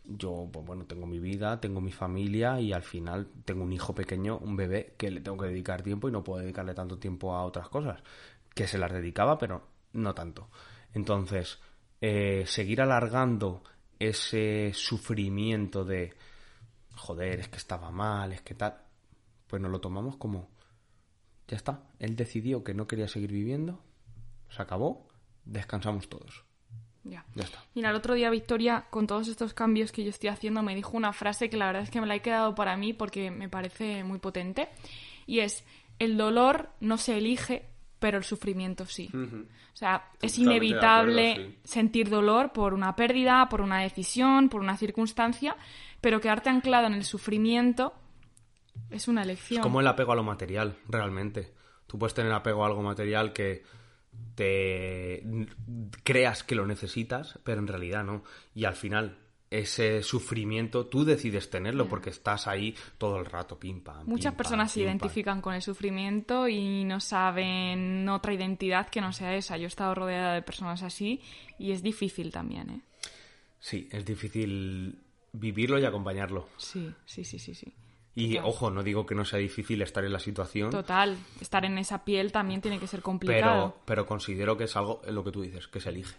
[0.04, 3.94] Yo pues bueno tengo mi vida tengo mi familia y al final tengo un hijo
[3.94, 7.36] pequeño un bebé que le tengo que dedicar tiempo y no puedo dedicarle tanto tiempo
[7.36, 8.02] a otras cosas
[8.54, 10.50] que se las dedicaba pero no tanto.
[10.94, 11.60] Entonces
[12.02, 13.64] eh, seguir alargando
[14.00, 16.14] ese sufrimiento de
[16.96, 18.89] joder es que estaba mal es que tal
[19.50, 20.48] pues nos lo tomamos como,
[21.48, 23.82] ya está, él decidió que no quería seguir viviendo,
[24.50, 25.10] se acabó,
[25.44, 26.46] descansamos todos.
[27.04, 27.26] Ya.
[27.34, 27.64] ya está.
[27.74, 30.96] Mira, el otro día Victoria, con todos estos cambios que yo estoy haciendo, me dijo
[30.96, 33.50] una frase que la verdad es que me la he quedado para mí porque me
[33.50, 34.70] parece muy potente.
[35.26, 35.64] Y es,
[35.98, 37.66] el dolor no se elige,
[38.00, 39.10] pero el sufrimiento sí.
[39.14, 45.56] O sea, es inevitable sentir dolor por una pérdida, por una decisión, por una circunstancia,
[46.02, 47.94] pero quedarte anclado en el sufrimiento
[48.90, 49.60] es una elección.
[49.60, 51.54] Es como el apego a lo material, realmente.
[51.88, 53.64] Tú puedes tener apego a algo material que
[54.36, 55.24] te
[56.04, 58.24] creas que lo necesitas, pero en realidad no.
[58.54, 59.18] Y al final,
[59.50, 64.06] ese sufrimiento tú decides tenerlo porque estás ahí todo el rato, pim pam.
[64.06, 69.36] Muchas personas se identifican con el sufrimiento y no saben otra identidad que no sea
[69.36, 69.58] esa.
[69.58, 71.22] Yo he estado rodeada de personas así
[71.58, 72.82] y es difícil también, ¿eh?
[73.60, 75.00] Sí, es difícil
[75.34, 76.48] vivirlo y acompañarlo.
[76.58, 77.74] Sí, sí, sí, sí, sí.
[78.20, 80.70] Y ojo, no digo que no sea difícil estar en la situación.
[80.72, 83.74] Total, estar en esa piel también tiene que ser complicado.
[83.74, 86.16] Pero, pero considero que es algo, lo que tú dices, que se elige.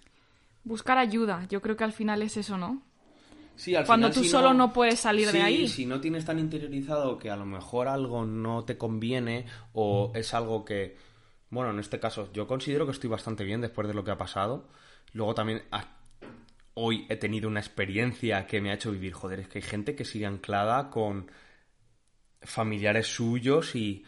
[0.64, 2.82] Buscar ayuda, yo creo que al final es eso, ¿no?
[3.56, 5.68] Sí, al Cuando final, tú si solo no puedes salir de Sí, ahí.
[5.68, 10.32] Si no tienes tan interiorizado que a lo mejor algo no te conviene o es
[10.32, 10.96] algo que,
[11.50, 14.16] bueno, en este caso yo considero que estoy bastante bien después de lo que ha
[14.18, 14.68] pasado.
[15.12, 15.96] Luego también a-
[16.74, 19.94] hoy he tenido una experiencia que me ha hecho vivir, joder, es que hay gente
[19.94, 21.30] que sigue anclada con
[22.42, 24.04] familiares suyos y,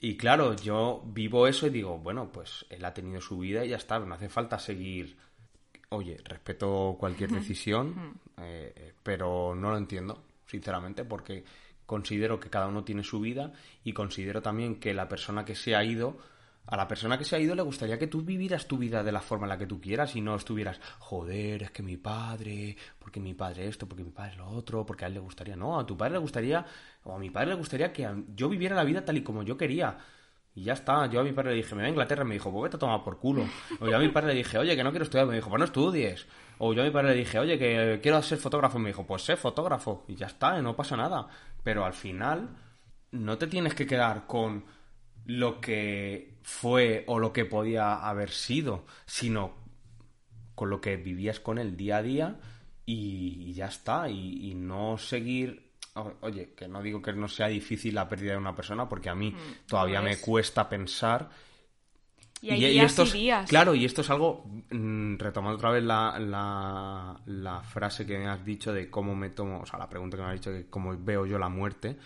[0.00, 3.70] y claro, yo vivo eso y digo, bueno, pues él ha tenido su vida y
[3.70, 5.16] ya está, no hace falta seguir
[5.92, 11.44] oye, respeto cualquier decisión, eh, pero no lo entiendo, sinceramente, porque
[11.86, 13.52] considero que cada uno tiene su vida
[13.84, 16.18] y considero también que la persona que se ha ido,
[16.66, 19.12] a la persona que se ha ido le gustaría que tú vivieras tu vida de
[19.12, 22.76] la forma en la que tú quieras y no estuvieras, joder, es que mi padre,
[22.98, 25.78] porque mi padre esto, porque mi padre lo otro, porque a él le gustaría, no,
[25.78, 26.64] a tu padre le gustaría,
[27.04, 29.56] o a mi padre le gustaría que yo viviera la vida tal y como yo
[29.56, 29.98] quería.
[30.54, 32.52] Y ya está, yo a mi padre le dije, me voy a Inglaterra, me dijo,
[32.52, 33.46] pues vete a tomar por culo.
[33.80, 35.58] O yo a mi padre le dije, oye, que no quiero estudiar, me dijo, pues
[35.58, 36.26] no estudies.
[36.58, 39.22] O yo a mi padre le dije, oye, que quiero ser fotógrafo, me dijo, pues
[39.22, 40.04] sé fotógrafo.
[40.08, 41.26] Y ya está, no pasa nada.
[41.62, 42.50] Pero al final,
[43.12, 44.64] no te tienes que quedar con
[45.24, 49.54] lo que fue o lo que podía haber sido, sino
[50.54, 52.40] con lo que vivías con él día a día
[52.86, 54.08] y, y ya está.
[54.08, 55.72] Y, y no seguir.
[56.22, 59.14] Oye, que no digo que no sea difícil la pérdida de una persona, porque a
[59.14, 59.34] mí
[59.66, 60.20] todavía lo me es.
[60.20, 61.30] cuesta pensar
[62.40, 63.48] Y hay días esto y días.
[63.48, 68.26] Claro, y esto es algo, mm, retomando otra vez la, la, la frase que me
[68.26, 70.68] has dicho de cómo me tomo, o sea, la pregunta que me has dicho de
[70.68, 71.96] cómo veo yo la muerte,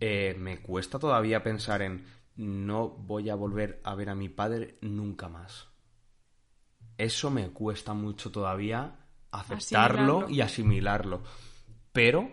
[0.00, 2.04] eh, me cuesta todavía pensar en
[2.36, 5.68] no voy a volver a ver a mi padre nunca más.
[6.96, 8.96] Eso me cuesta mucho todavía
[9.30, 10.30] aceptarlo Asimilarlo.
[10.30, 11.22] y asimilarlo.
[11.92, 12.30] Pero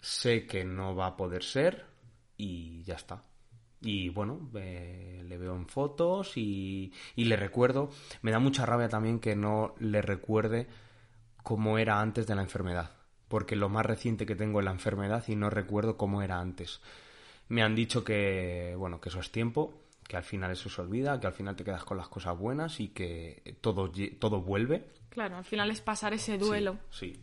[0.00, 1.86] sé que no va a poder ser
[2.36, 3.24] y ya está.
[3.82, 7.90] Y bueno, eh, le veo en fotos y, y le recuerdo.
[8.22, 10.68] Me da mucha rabia también que no le recuerde
[11.42, 12.90] cómo era antes de la enfermedad.
[13.28, 16.80] Porque lo más reciente que tengo es la enfermedad y no recuerdo cómo era antes.
[17.50, 19.74] Me han dicho que, bueno, que eso es tiempo,
[20.08, 22.80] que al final eso se olvida, que al final te quedas con las cosas buenas
[22.80, 24.86] y que todo, todo vuelve.
[25.10, 26.78] Claro, al final es pasar ese duelo.
[26.90, 27.14] Sí.
[27.14, 27.20] sí.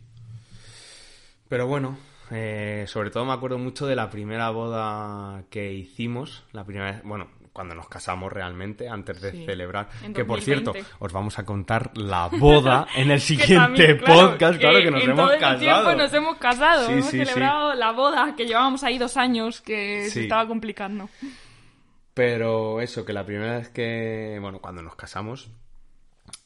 [1.48, 1.98] Pero bueno,
[2.30, 7.02] eh, sobre todo me acuerdo mucho de la primera boda que hicimos, la primera vez,
[7.02, 9.88] bueno, cuando nos casamos realmente, antes de Sí, celebrar.
[10.14, 10.44] Que por 2020.
[10.72, 14.78] cierto, os vamos a contar la boda en el Que siguiente también, claro, podcast, claro
[14.78, 15.58] que nos en hemos todo el casado.
[15.58, 19.60] tiempo nos hemos casado, Sí, hemos sí, celebrado la boda que llevábamos ahí dos años
[19.60, 21.08] que se estaba complicando.
[22.14, 25.50] Pero eso, que la primera vez que, bueno, cuando nos casamos,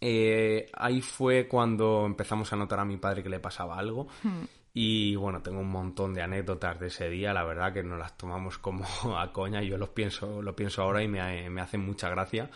[0.00, 4.06] eh, ahí fue cuando empezamos a notar a mi padre que le pasaba algo.
[4.22, 4.44] Hmm.
[4.74, 8.16] Y bueno, tengo un montón de anécdotas de ese día, la verdad que nos las
[8.16, 8.84] tomamos como
[9.18, 12.50] a coña, y yo los pienso, lo pienso ahora y me, me hacen mucha gracia.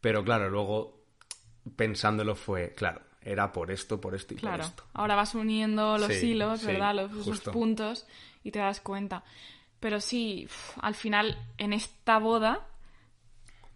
[0.00, 1.04] Pero claro, luego
[1.76, 4.84] pensándolo fue, claro, era por esto, por esto y Claro, por esto.
[4.94, 6.94] ahora vas uniendo los Sí, hilos, sí, ¿verdad?
[6.94, 8.06] Los, esos puntos
[8.42, 9.24] y te das cuenta.
[9.80, 10.48] Pero sí,
[10.80, 12.66] al final, en esta boda,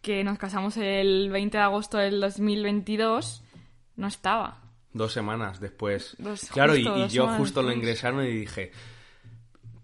[0.03, 3.43] que nos casamos el 20 de agosto del 2022,
[3.97, 4.63] no estaba.
[4.93, 6.17] Dos semanas después.
[6.19, 8.73] Dos- claro, y- justo y, dos yo justo lo ingresaron y dije,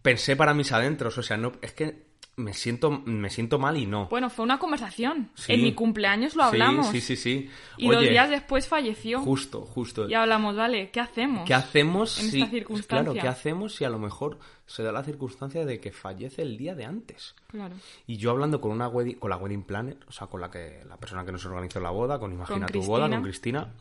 [0.03, 2.05] pensé para mis adentros, o sea, no, es que
[2.37, 4.07] me siento, me siento mal y no.
[4.09, 5.31] Bueno, fue una conversación.
[5.37, 5.53] Sí.
[5.53, 6.89] En mi cumpleaños lo Sí, hablamos.
[6.89, 7.49] Sí, sí, sí.
[7.77, 9.21] Y dos Oye, días después falleció.
[9.21, 10.09] justo, justo.
[10.09, 11.47] Y hablamos, vale, ¿qué hacemos?
[11.47, 13.05] ¿Qué hacemos en si, esta circunstancia?
[13.05, 16.57] claro, qué hacemos si a lo mejor se da la circunstancia de que fallece el
[16.57, 17.37] día de antes?
[17.47, 17.77] Claro.
[18.09, 20.83] Y yo hablando con una wedding, con la wedding planner, o sea, con la que
[20.89, 23.73] la persona que nos organizó la boda, con Imagina tu boda, con Cristina,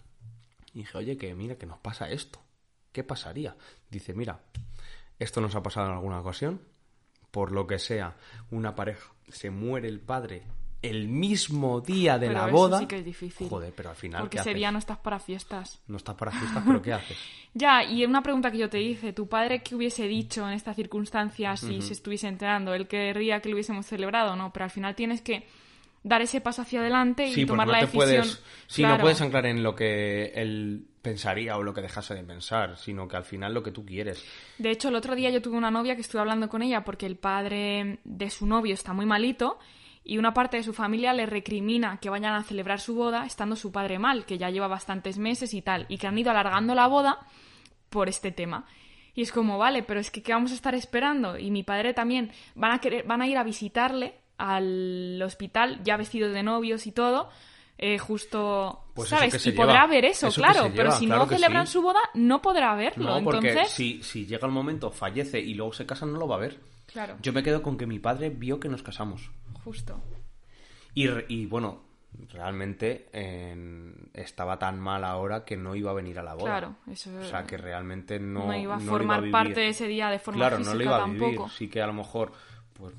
[0.74, 2.40] y dije, oye, que mira, que nos pasa esto.
[2.92, 3.56] ¿Qué pasaría?
[3.90, 4.40] Dice, mira,
[5.20, 6.62] esto nos ha pasado en alguna ocasión,
[7.32, 8.16] por lo que sea,
[8.52, 10.44] una pareja se muere el padre
[10.84, 12.80] el mismo día de Pero la eso boda.
[12.80, 13.48] sí que es difícil.
[13.48, 14.58] Joder, pero al final, Porque ¿qué ese haces?
[14.60, 15.82] día no estás para fiestas.
[15.88, 17.18] No estás para fiestas, pero ¿qué haces?
[17.54, 20.74] Ya, y una pregunta que yo te hice, ¿tu padre qué hubiese dicho en esta
[20.74, 22.74] circunstancia si se estuviese enterando?
[22.74, 24.52] ¿Él querría que lo hubiésemos celebrado no?
[24.52, 25.48] Pero al final tienes que
[26.04, 28.00] dar ese paso hacia adelante y Sí, tomar no la decisión.
[28.06, 28.44] puedes.
[28.68, 32.78] Sí, no puedes anclar en lo que él pensaría o lo que dejase de pensar,
[32.78, 34.24] sino que al final lo que tú quieres.
[34.58, 37.06] De hecho, el otro día yo tuve una novia que estuve hablando con ella porque
[37.06, 39.60] el padre de su novio está muy malito
[40.06, 43.56] y una parte de su familia le recrimina que vayan a celebrar su boda estando
[43.56, 46.76] su padre mal, que ya lleva bastantes meses y tal, y que han ido alargando
[46.76, 47.20] la boda
[47.90, 48.66] por este tema.
[49.16, 51.38] Y es como, vale, pero es que ¿qué vamos a estar esperando?
[51.38, 54.16] Y mi padre también van a querer, van a ir a visitarle
[54.52, 57.30] al hospital ya vestido de novios y todo.
[57.78, 59.46] eh, justo, Pues ¿sabes?
[59.48, 61.74] y podrá ver eso, claro, pero si claro no celebran sí.
[61.74, 63.20] su boda, no podrá verlo.
[63.20, 66.28] No, porque Entonces, si, si llega el momento, fallece y luego se casan, no lo
[66.28, 66.60] va a ver.
[66.86, 69.32] claro, Yo me quedo con que mi padre vio que nos casamos.
[69.64, 70.00] justo.
[70.94, 71.82] Y, y bueno,
[72.32, 76.46] realmente en- estaba tan mal ahora que no iba a venir a la boda.
[76.60, 79.32] Claro, eso O sea, que realmente no, no iba a no formar vivir.
[79.32, 81.22] parte de ese día de forma Claro, física no lo iba a vivir.
[81.22, 81.50] tampoco.
[81.50, 82.32] Sí que a lo mejor,
[82.74, 82.94] pues,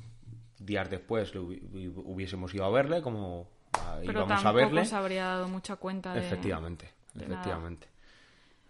[0.64, 4.84] días después hubiésemos ido a verle, como ah, Pero íbamos a verle.
[4.84, 6.20] se habría dado mucha cuenta de...
[6.20, 7.34] Efectivamente, de nada.
[7.40, 7.88] efectivamente.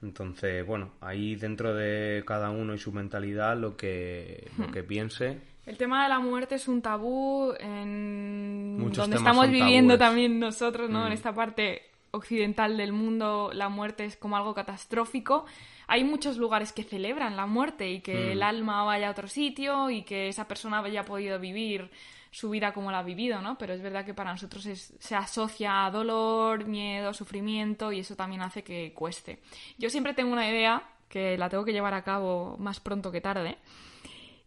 [0.02, 5.38] Entonces, bueno, ahí dentro de cada uno y su mentalidad, lo que, lo que piense,
[5.64, 10.08] El tema de la muerte es un tabú en Muchos donde estamos viviendo tabúes.
[10.10, 11.04] también nosotros, ¿no?
[11.06, 11.14] En Mm.
[11.14, 11.82] esta parte
[12.14, 15.44] occidental del mundo, la muerte es como algo catastrófico.
[15.86, 18.30] Hay muchos lugares que celebran la muerte y que Mm.
[18.32, 21.90] el alma vaya a otro sitio y que esa persona haya podido vivir
[22.30, 23.56] su vida como la ha vivido, ¿no?
[23.58, 28.16] Pero es verdad que para nosotros es- se asocia a dolor, miedo, sufrimiento y eso
[28.16, 29.40] también hace que cueste.
[29.78, 33.20] Yo siempre tengo una idea que la tengo que llevar a cabo más pronto que
[33.20, 33.56] tarde.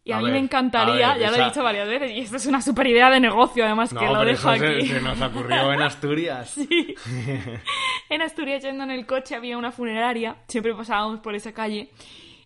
[0.08, 2.20] Y a, A mí ver, me encantaría, ver, ya lo he dicho varias veces, y
[2.20, 4.88] esto es una super idea de negocio, además, que lo dejo eso aquí.
[4.88, 6.58] Se, nos ocurrió en Asturias.
[8.10, 11.90] En Asturias, yendo en el coche, había una funeraria, siempre pasábamos por esa calle,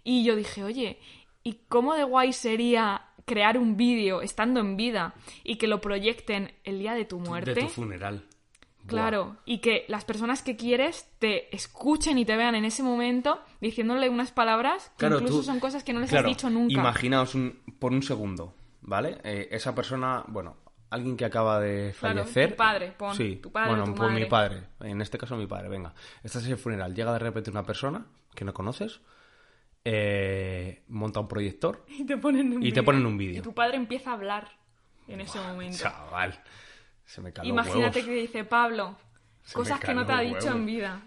[0.04, 0.98] y yo dije, oye,
[1.44, 6.52] ¿y cómo de guay sería crear un vídeo estando en vida y que lo proyecten
[6.64, 7.54] el día de tu muerte?
[7.54, 8.24] De tu funeral.
[8.88, 13.40] Claro, y que las personas que quieres te escuchen y te vean en ese momento
[13.62, 16.50] diciéndole unas palabras que Claro, incluso tú- son cosas que no les claro, has dicho
[16.50, 16.74] nunca.
[16.74, 19.18] Imaginaos un- por un segundo, ¿vale?
[19.24, 20.58] Eh, esa persona, bueno,
[20.90, 22.50] alguien que acaba de Claro, fallecer.
[22.52, 24.64] tu padre, pon, sí, tu padre, bueno, tu por mi padre.
[24.82, 25.94] En este caso, mi padre, venga.
[26.24, 29.00] Estás en el funeral, llega de repente una persona que no conoces,
[29.86, 31.86] eh, monta un proyector.
[31.98, 32.86] Y te ponen un Y te vídeo.
[32.86, 33.40] ponen un vídeo.
[33.40, 34.50] Y tu padre empieza a hablar
[35.08, 35.78] en ese momento.
[35.78, 36.40] Chaval,
[37.12, 38.06] se me caló Imagínate huevos.
[38.06, 38.98] que dice Pablo,
[39.44, 40.56] Se cosas que no te ha dicho huevos.
[40.56, 41.02] en vida.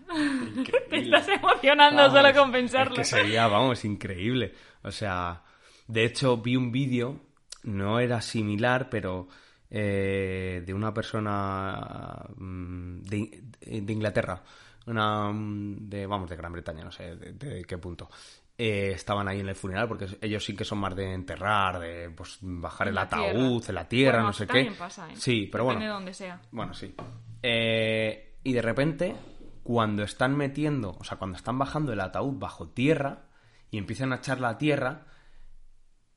[0.54, 0.80] Increíble.
[0.90, 2.92] Te estás emocionando Vamos, solo con pensarlo.
[2.92, 4.52] Es que sería, vamos, increíble.
[4.82, 5.42] O sea,
[5.86, 7.20] de hecho vi un vídeo,
[7.62, 9.28] no era similar, pero
[9.70, 13.42] eh, de una persona mm, de,
[13.80, 14.42] de Inglaterra,
[14.86, 18.10] una mm, de, vamos, de Gran Bretaña, no sé de, de qué punto.
[18.56, 22.08] Eh, estaban ahí en el funeral porque ellos sí que son más de enterrar, de
[22.10, 23.68] pues bajar En el ataúd, tierra.
[23.68, 24.70] en la tierra, Bueno, no sé qué.
[24.78, 25.16] pasa, ¿eh?
[25.16, 25.92] Sí, pero Depende bueno.
[25.92, 26.40] de donde sea.
[26.52, 26.94] Bueno, sí.
[27.42, 29.16] Eh, y de repente,
[29.64, 33.24] cuando están metiendo, o sea, cuando están bajando el ataúd bajo tierra
[33.72, 35.06] y empiezan a echar la tierra,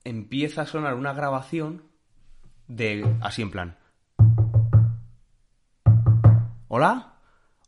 [0.04, 1.86] empieza a sonar una grabación
[2.67, 3.78] de así en plan.
[6.67, 7.13] ¿Hola?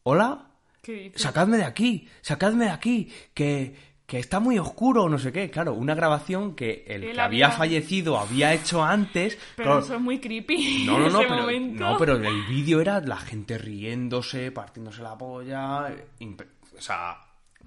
[0.03, 0.51] ¿Hola?
[0.81, 1.21] ¿Qué dices?
[1.21, 3.75] Sacadme de aquí, sacadme de aquí, que,
[4.09, 5.51] que está muy oscuro, no sé qué.
[5.51, 9.37] Claro, una grabación que el Él que había había- fallecido había hecho antes.
[9.55, 11.83] Pero claro, eso es muy creepy no, no, no, ese pero, momento.
[11.83, 15.93] no, pero el vídeo era la gente riéndose, partiéndose la polla,
[16.75, 17.17] o sea...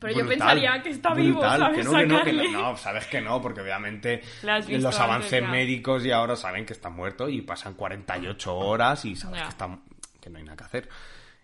[0.01, 1.79] Pero yo pensaría que está vivo, ¿sabes?
[1.79, 5.49] Que no, que no, que no, no, sabes que no, porque obviamente los avances antes
[5.49, 9.45] médicos y ahora saben que está muerto y pasan 48 horas y sabes Ya.
[9.45, 9.79] que, está,
[10.21, 10.89] que no hay nada que hacer.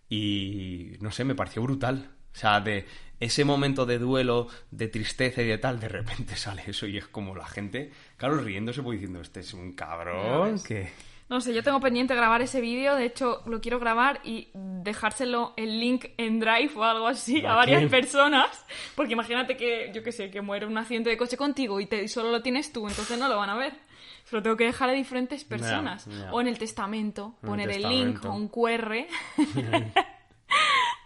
[0.09, 2.11] Y no sé, me pareció brutal.
[2.39, 2.87] O sea, de
[3.19, 7.09] ese momento de duelo, de tristeza y de tal, de repente sale eso y es
[7.09, 10.89] como la gente, claro, riéndose pues diciendo, este es un cabrón que...
[11.29, 15.53] No sé, yo tengo pendiente grabar ese vídeo, de hecho lo quiero grabar y dejárselo
[15.57, 17.91] el link en Drive o algo así a ¿A varias quién?
[17.91, 21.87] personas, porque imagínate que, yo qué sé, que muere un accidente de coche contigo y,
[21.87, 23.75] te, y solo lo tienes tú, entonces no lo van a ver.
[24.25, 26.07] Se lo tengo que dejar a diferentes personas.
[26.31, 28.31] O en el testamento, En el poner el, link testamento.
[28.31, 29.07] o un QR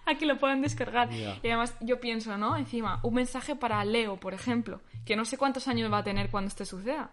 [0.06, 1.12] a que lo puedan descargar.
[1.12, 2.56] Y además yo pienso, ¿no?
[2.56, 6.30] Encima, un mensaje para Leo, por ejemplo, que no sé cuántos años va a tener
[6.30, 7.10] cuando esto suceda.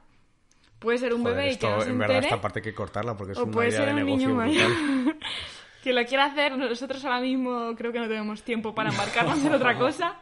[0.80, 2.74] Puede ser un Joder, bebé y que no se en verdad esta parte hay que
[2.74, 4.72] cortarla porque es O una puede idea ser de un negocio niño mayor.
[5.84, 6.58] que lo quiera hacer.
[6.58, 10.16] Nosotros ahora mismo creo que no tenemos tiempo para embarcarnos en otra cosa.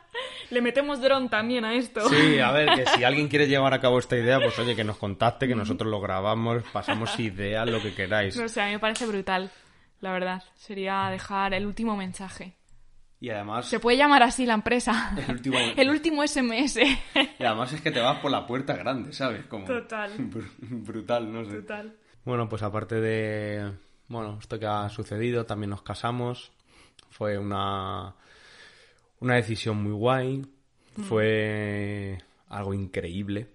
[0.49, 2.08] Le metemos dron también a esto.
[2.10, 4.84] Sí, a ver, que si alguien quiere llevar a cabo esta idea, pues oye, que
[4.84, 8.36] nos contacte, que nosotros lo grabamos, pasamos ideas, lo que queráis.
[8.36, 9.51] No sé, a mí me parece brutal,
[9.99, 10.43] la verdad.
[10.56, 12.57] Sería dejar el último mensaje.
[13.19, 15.12] Y además, Se puede llamar así la empresa.
[15.27, 16.77] El último- El último SMS.
[16.77, 19.45] y además es que te vas por la puerta grande, ¿sabes?
[19.47, 20.12] Como Total.
[20.17, 21.62] br- brutal, no sé.
[21.62, 21.95] Total.
[22.25, 23.71] Bueno, pues aparte de
[24.10, 26.51] bueno, esto que ha sucedido, también nos casamos.
[27.10, 28.13] Fue una
[29.19, 30.45] una decisión muy guay.
[31.08, 32.17] Fue
[32.49, 33.47] algo increíble.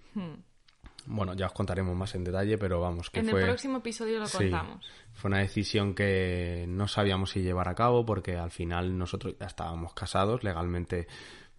[1.07, 4.21] Bueno, ya os contaremos más en detalle, pero vamos, que En fue el próximo episodio
[4.21, 4.85] lo Sí, contamos.
[5.13, 9.47] fue una decisión que no sabíamos si llevar a cabo porque al final nosotros ya
[9.47, 11.09] estábamos casados legalmente,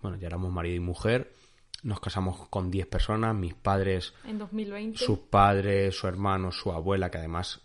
[0.02, 1.34] bueno, ya éramos marido y mujer.
[1.84, 4.98] Nos casamos con 10 personas, mis padres, En 2020.
[4.98, 7.60] sus padres, su hermano, su abuela, que además,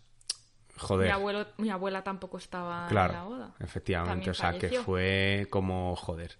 [0.77, 3.55] joder, Mi, abuelo, mi abuela tampoco estaba claro, en la boda.
[3.61, 6.37] efectivamente, También o sea, que fue como, joder.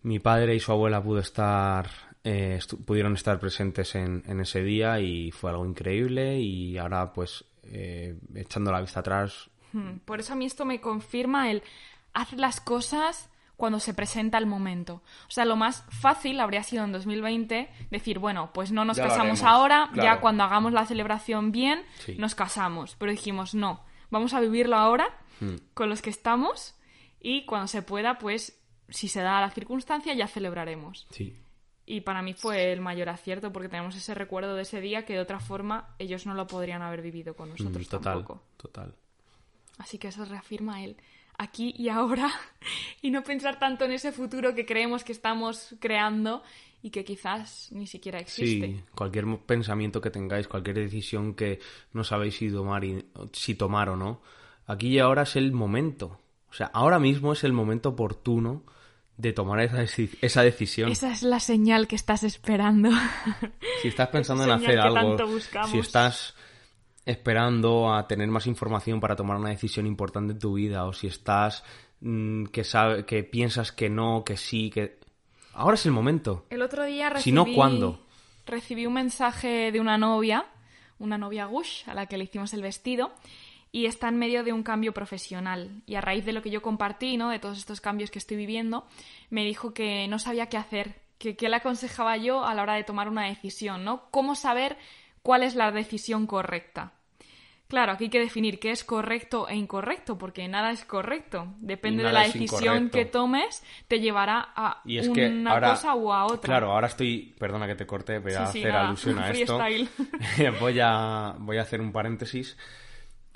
[0.00, 1.90] Mi padre y su abuela pudo estar,
[2.24, 7.12] eh, estu- pudieron estar presentes en, en ese día y fue algo increíble y ahora
[7.12, 11.62] pues eh, echando la vista atrás Hmm, Por eso a mí esto me confirma el
[12.12, 15.02] haz las cosas cuando se presenta el momento.
[15.26, 19.04] O sea, lo más fácil habría sido en 2020 decir, bueno, pues no nos Ya
[19.08, 22.14] casamos haremos, ahora, ya cuando hagamos la celebración bien, Sí.
[22.18, 22.94] nos casamos.
[23.00, 25.06] Pero dijimos, no, vamos a vivirlo ahora
[25.40, 25.56] Hmm.
[25.74, 26.76] con los que estamos
[27.20, 28.56] y cuando se pueda, pues
[28.90, 31.08] si se da la circunstancia, ya celebraremos.
[31.10, 31.36] Sí.
[31.86, 35.12] Y para mí fue el mayor acierto porque tenemos ese recuerdo de ese día que
[35.14, 38.42] de otra forma ellos no lo podrían haber vivido con nosotros Mm, total, tampoco.
[38.56, 38.94] total.
[39.78, 40.96] Así que eso reafirma el
[41.36, 42.30] aquí y ahora
[43.02, 46.42] y no pensar tanto en ese futuro que creemos que estamos creando
[46.82, 48.66] y que quizás ni siquiera existe.
[48.66, 51.58] Sí, cualquier pensamiento que tengáis, cualquier decisión que
[51.92, 54.20] no sabéis si tomar, y- si tomar o no,
[54.66, 56.18] aquí y ahora es el momento.
[56.50, 58.62] O sea, ahora mismo es el momento oportuno
[59.16, 59.82] de tomar esa,
[60.20, 60.90] esa decisión.
[60.90, 62.90] Esa es la señal que estás esperando.
[63.82, 65.16] Si estás pensando en hacer algo,
[65.70, 66.34] si estás
[67.04, 71.06] esperando a tener más información para tomar una decisión importante en tu vida, o si
[71.06, 71.64] estás
[72.00, 74.98] mm, que sabe, que piensas que no, que sí, que
[75.52, 76.46] ahora es el momento.
[76.50, 77.24] El otro día recibí...
[77.24, 78.00] Si no, ¿cuándo?
[78.46, 80.46] Recibí un mensaje de una novia,
[80.98, 83.12] una novia Gush, a la que le hicimos el vestido,
[83.74, 85.82] y está en medio de un cambio profesional.
[85.84, 87.28] Y a raíz de lo que yo compartí, ¿no?
[87.28, 88.86] De todos estos cambios que estoy viviendo,
[89.30, 92.74] me dijo que no sabía qué hacer, que qué le aconsejaba yo a la hora
[92.74, 94.04] de tomar una decisión, ¿no?
[94.12, 94.76] Cómo saber
[95.22, 96.92] cuál es la decisión correcta.
[97.66, 101.48] Claro, aquí hay que definir qué es correcto e incorrecto, porque nada es correcto.
[101.58, 102.96] Depende de la decisión incorrecto.
[102.98, 106.46] que tomes, te llevará a Y es una ahora, cosa u a otra.
[106.46, 109.30] Claro, ahora estoy, perdona que te corte, voy a Sí, sí, hacer nada, alusión a
[109.32, 109.58] esto.
[110.60, 112.56] voy a voy a hacer un paréntesis.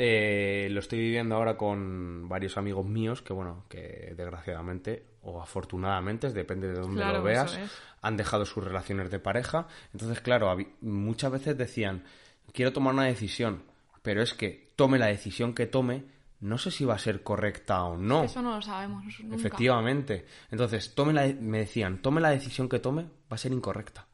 [0.01, 6.31] Eh, lo estoy viviendo ahora con varios amigos míos que, bueno, que desgraciadamente o afortunadamente,
[6.31, 7.71] depende de dónde Claro, lo veas, es.
[8.01, 9.67] han dejado sus relaciones de pareja.
[9.93, 12.05] Entonces, claro, muchas veces decían,
[12.53, 13.65] quiero tomar una decisión,
[14.03, 16.05] pero es que tome la decisión que tome,
[16.41, 18.23] no sé si va a ser correcta o no.
[18.23, 19.37] Eso no lo sabemos nunca.
[19.37, 20.27] Efectivamente.
[20.51, 24.07] Entonces, tome la, me decían, tome la decisión que tome, va a ser incorrecta.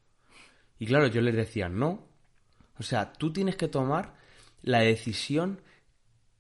[0.79, 2.09] Y claro, yo les decía, no.
[2.79, 4.15] O sea, tú tienes que tomar
[4.63, 5.61] la decisión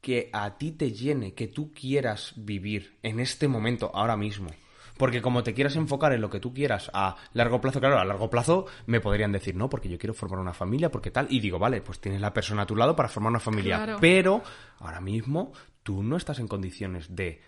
[0.05, 4.51] que a ti te llene, que tú quieras vivir en este momento, ahora mismo.
[4.99, 8.05] Porque como te quieras enfocar en lo que tú quieras a largo plazo, claro, a
[8.05, 11.27] largo plazo me podrían decir, no, porque yo quiero formar una familia, porque tal.
[11.31, 13.77] Y digo, vale, pues tienes la persona a tu lado para formar una familia.
[13.79, 13.99] Claro.
[13.99, 14.43] Pero
[14.81, 15.53] ahora mismo
[15.83, 17.41] tú no estás en condiciones de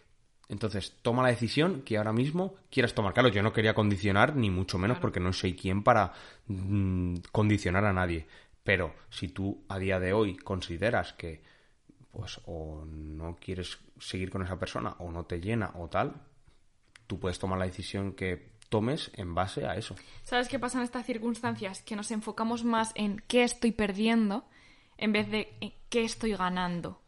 [0.49, 3.13] entonces, toma la decisión que ahora mismo quieras tomar.
[3.13, 5.03] Claro, yo no quería condicionar, ni mucho menos, Claro.
[5.03, 6.13] porque no soy quien para
[6.47, 8.27] mm, condicionar a nadie.
[8.63, 11.43] Pero si tú a día de hoy consideras que,
[12.17, 16.15] pues, o no quieres seguir con esa persona, o no te llena, o tal,
[17.07, 19.95] tú puedes tomar la decisión que tomes en base a eso.
[20.25, 21.83] ¿Sabes qué pasa en estas circunstancias?
[21.83, 24.45] Que nos enfocamos más en qué estoy perdiendo
[24.99, 27.03] en vez de en qué estoy ganando.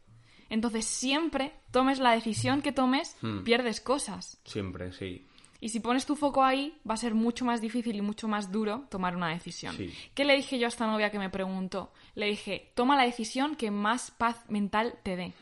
[0.49, 3.43] Entonces, siempre tomes la decisión que tomes, Hmm.
[3.43, 4.39] pierdes cosas.
[4.45, 5.27] Siempre, sí.
[5.61, 8.51] Y si pones tu foco ahí, va a ser mucho más difícil y mucho más
[8.51, 9.75] duro tomar una decisión.
[9.75, 9.93] Sí.
[10.13, 11.91] ¿Qué le dije yo a esta novia que me preguntó?
[12.15, 15.33] Le dije, toma la decisión que más paz mental te dé.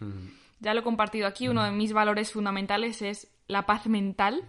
[0.59, 4.43] Ya lo he compartido aquí, uno de mis valores fundamentales es la paz mental.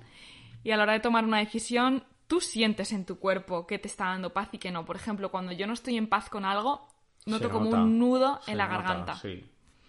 [0.65, 3.89] Y a la hora de tomar una decisión, tú sientes en tu cuerpo qué te
[3.89, 4.87] está dando paz y qué no.
[4.87, 6.89] Por ejemplo, cuando yo no estoy en paz con algo,
[7.27, 9.17] noto Se como nota, un nudo se en la nota, garganta.
[9.17, 9.45] Sí,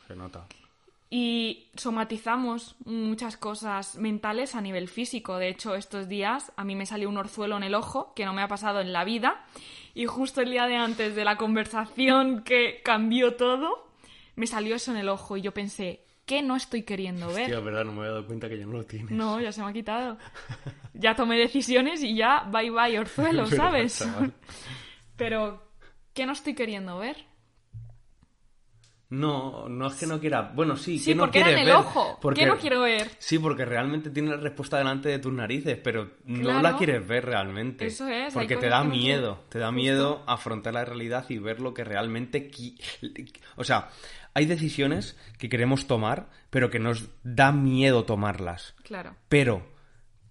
[0.08, 0.46] se nota.
[1.12, 5.38] Y somatizamos muchas cosas mentales a nivel físico.
[5.38, 8.34] De hecho, estos días a mí me salió un orzuelo en el ojo que no
[8.34, 9.44] me ha pasado en la vida.
[9.96, 13.90] Y justo el día de antes de la conversación que cambió todo,
[14.36, 15.36] me salió eso en el ojo.
[15.36, 17.46] Y yo pensé, ¿qué no estoy queriendo ver?
[17.46, 19.10] Hostia, verdad, no me había dado cuenta que ya no lo tienes.
[19.10, 20.20] No, ya se me ha quitado.
[20.94, 24.08] Ya tomé decisiones y ya bye bye orzuelo, ¿sabes?
[25.18, 25.72] Pero,
[26.14, 27.29] ¿qué no estoy queriendo ver?
[29.12, 30.52] No, no es que no quiera.
[30.54, 32.20] Bueno, sí, Sí, que no era quieres en el ver, ojo.
[32.22, 33.10] porque- ¿Qué no quiero ver?
[33.18, 36.62] Sí, porque realmente tiene la respuesta delante de tus narices, pero no Claro.
[36.62, 37.88] la quieres ver realmente.
[37.88, 39.76] Eso es, Porque te da no miedo, te da Justo.
[39.78, 42.52] miedo afrontar la realidad y ver lo que realmente...
[42.52, 42.80] qui-
[43.56, 43.90] O sea,
[44.36, 48.76] hay decisiones que queremos tomar, pero que nos da miedo tomarlas.
[48.84, 49.16] Claro.
[49.28, 49.66] Pero,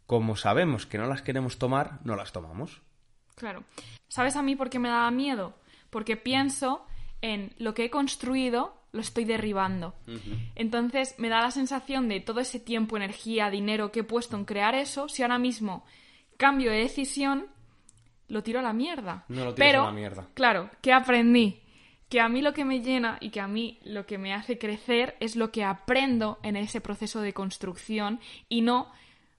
[0.07, 2.81] como sabemos que no las queremos tomar, no las tomamos.
[3.35, 3.65] Claro.
[4.07, 5.55] ¿Sabes a mí por qué me daba miedo?
[5.91, 6.87] Porque pienso
[7.23, 9.95] en lo que he construido, lo estoy derribando.
[10.55, 14.45] Entonces me da la sensación de todo ese tiempo, energía, dinero que he puesto en
[14.45, 15.85] crear eso, si ahora mismo
[16.37, 17.47] cambio de decisión,
[18.29, 19.25] lo tiro a la mierda.
[19.29, 20.29] No lo Pero, a la mierda.
[20.35, 21.61] Claro, ¿qué aprendí?
[22.09, 24.57] Que a mí lo que me llena y que a mí lo que me hace
[24.57, 28.91] crecer es lo que aprendo en ese proceso de construcción y no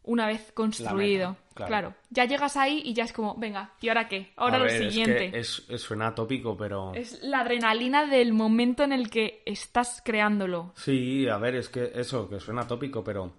[0.03, 1.35] una vez construido.
[1.53, 1.67] claro.
[1.67, 1.93] claro.
[2.09, 4.31] Ya llegas ahí y ya es como, venga, ¿y ahora qué?
[4.37, 5.39] Ahora A lo ver, es que siguiente.
[5.39, 6.93] Es es- suena tópico, pero...
[6.95, 10.73] Es la adrenalina del momento en el que estás creándolo.
[10.75, 13.33] Sí, a ver, es que eso, que suena tópico, pero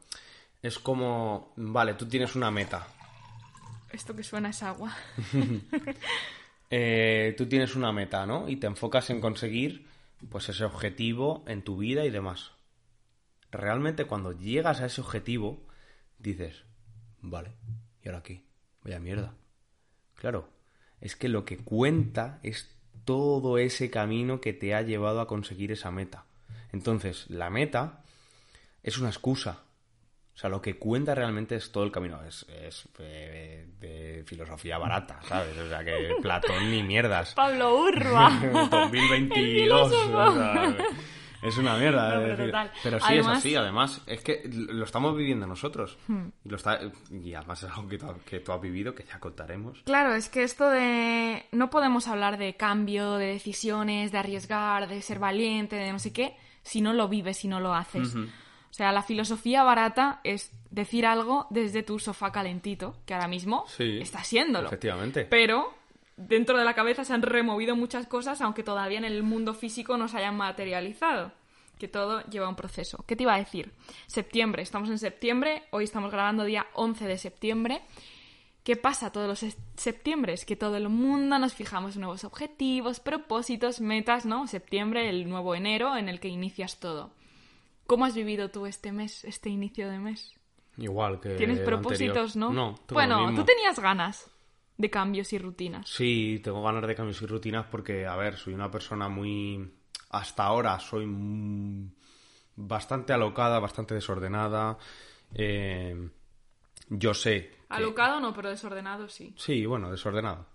[0.63, 2.87] es como, vale, tú tienes una meta.
[3.91, 4.95] Esto que suena es agua.
[6.73, 8.49] Eh, tú tienes una meta, ¿no?
[8.49, 9.89] Y te enfocas en conseguir,
[10.29, 12.53] pues, ese objetivo en tu vida y demás.
[13.51, 15.67] Realmente cuando llegas a ese objetivo,
[16.21, 16.65] dices,
[17.21, 17.53] vale,
[18.03, 18.45] ¿y ahora qué?
[18.83, 19.35] Vaya mierda.
[20.15, 20.49] Claro,
[21.01, 25.73] es que lo que cuenta es todo ese camino que te ha llevado a conseguir
[25.73, 26.27] esa meta.
[26.73, 28.05] Entonces, la meta
[28.83, 29.65] es una excusa.
[30.35, 32.23] O sea, lo que cuenta realmente es todo el camino.
[32.25, 35.57] Es, es eh, de filosofía barata, ¿sabes?
[35.59, 37.35] O sea, que Platón ni mierdas.
[37.35, 38.41] Pablo Urba.
[38.71, 39.93] 2022.
[41.43, 42.11] Es una mierda.
[42.15, 42.73] No, pero decir, total.
[42.83, 43.33] pero sí Además- Hmm.
[43.33, 44.03] es así, además.
[44.07, 45.99] Es que lo estamos viviendo nosotros.
[46.45, 46.81] Lo está,
[47.11, 49.83] y además es algo que tú, que tú has vivido, que ya contaremos.
[49.85, 51.47] Claro, es que esto de...
[51.53, 56.13] No podemos hablar de cambio, de decisiones, de arriesgar, de ser valiente, de no sé
[56.13, 58.15] qué, si no lo vives, si no lo haces.
[58.15, 63.65] O sea, la filosofía barata es decir algo desde tu sofá calentito, que ahora mismo
[63.67, 64.69] Sí, está siéndolo.
[64.69, 65.25] Efectivamente.
[65.25, 65.75] Pero
[66.29, 69.97] dentro de la cabeza se han removido muchas cosas, aunque todavía en el mundo físico
[69.97, 71.33] no se hayan materializado.
[71.79, 73.03] Que todo lleva un proceso.
[73.07, 73.73] ¿Qué te iba a decir?
[74.07, 77.81] Septiembre, estamos en septiembre, hoy estamos grabando día 11 de septiembre.
[78.65, 80.45] ¿Qué pasa todos los es- septiembres?
[80.45, 84.47] Que todo el mundo nos fijamos en nuevos objetivos, propósitos, metas, ¿no?
[84.47, 87.13] Septiembre, el nuevo enero en el que inicias todo.
[87.87, 90.35] ¿Cómo has vivido tú este mes, este inicio de mes?
[90.77, 91.31] Igual que.
[91.37, 92.53] ¿Tienes propósitos, anterior.
[92.55, 92.73] no?
[92.73, 94.31] No, bueno, tú tenías ganas
[94.81, 95.89] de cambios y rutinas.
[95.89, 99.75] Sí, tengo ganas de cambios y rutinas porque, a ver, soy una persona muy...
[100.11, 101.05] Hasta ahora soy
[102.57, 104.79] bastante alocada, bastante desordenada.
[105.35, 106.09] eh,
[106.89, 107.51] Yo sé...
[107.51, 109.35] que- Alocado no, pero desordenado sí.
[109.37, 110.47] Sí, bueno, desordenado.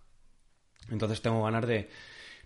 [0.90, 1.90] Entonces tengo ganas de...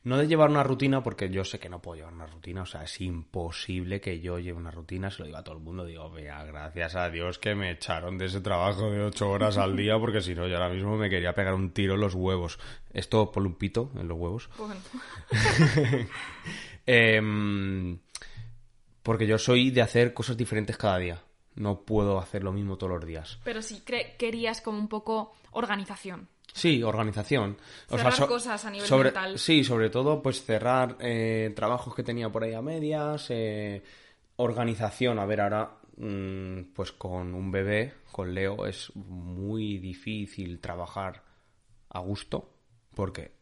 [0.03, 2.65] No de llevar una rutina porque yo sé que no puedo llevar una rutina, o
[2.65, 5.85] sea, es imposible que yo lleve una rutina, se lo digo a todo el mundo,
[5.85, 9.75] digo, vea, gracias a Dios que me echaron de ese trabajo de ocho horas al
[9.75, 12.59] día porque si no yo ahora mismo me quería pegar un tiro en los huevos.
[12.93, 14.49] Esto por un pito en los huevos.
[14.57, 14.81] Bueno,
[16.91, 17.99] Em,
[19.03, 21.21] porque yo soy de hacer cosas diferentes cada día.
[21.53, 23.39] No puedo hacer lo mismo todos los días.
[23.43, 23.83] pero sí
[24.17, 26.27] querías como un poco organización.
[26.53, 27.57] Sí, organización.
[27.87, 29.37] Cerrar cosas a nivel sobre- mental.
[29.39, 33.27] Sí, sobre todo, pues cerrar eh, trabajos que tenía por ahí a medias.
[33.29, 33.83] eh,
[34.37, 35.19] organización.
[35.19, 41.23] A ver, ahora, mm, pues con un bebé, con Leo, es muy difícil trabajar
[41.89, 42.49] a gusto
[42.95, 43.33] porque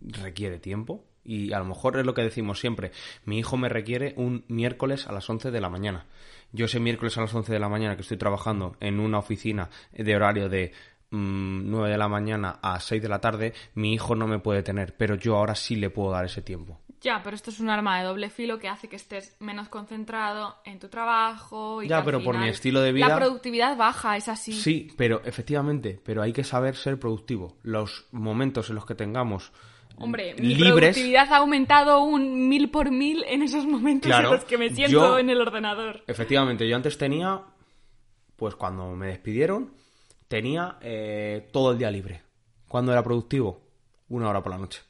[0.00, 1.04] requiere tiempo.
[1.26, 2.90] Y a lo mejor es lo que decimos siempre.
[3.24, 6.06] Mi hijo me requiere un miércoles a las 11 de la mañana.
[6.52, 9.70] Yo ese miércoles a las 11 de la mañana que estoy trabajando en una oficina
[9.92, 10.72] de horario de
[11.14, 14.62] mm, 9 de la mañana a 6 de la tarde, mi hijo no me puede
[14.62, 16.80] tener, pero yo ahora sí le puedo dar ese tiempo.
[17.00, 20.56] Ya, pero esto es un arma de doble filo que hace que estés menos concentrado
[20.64, 21.82] en tu trabajo.
[21.82, 24.52] Y Ya, que al pero por mi estilo de vida- La productividad baja, es así.
[24.54, 27.58] Sí, pero efectivamente, pero hay que saber ser productivo.
[27.62, 29.52] Los momentos en los que tengamos
[29.98, 34.34] Hombre, mi libres productividad ha aumentado un mil por mil en esos momentos Claro, en
[34.36, 36.02] los que me siento yo- en el ordenador.
[36.06, 37.42] Efectivamente, yo antes tenía,
[38.36, 39.72] pues cuando me despidieron,
[40.34, 42.22] tenía eh, todo el día libre.
[42.66, 43.68] ¿Cuándo era productivo?
[44.08, 44.80] Una hora por la noche.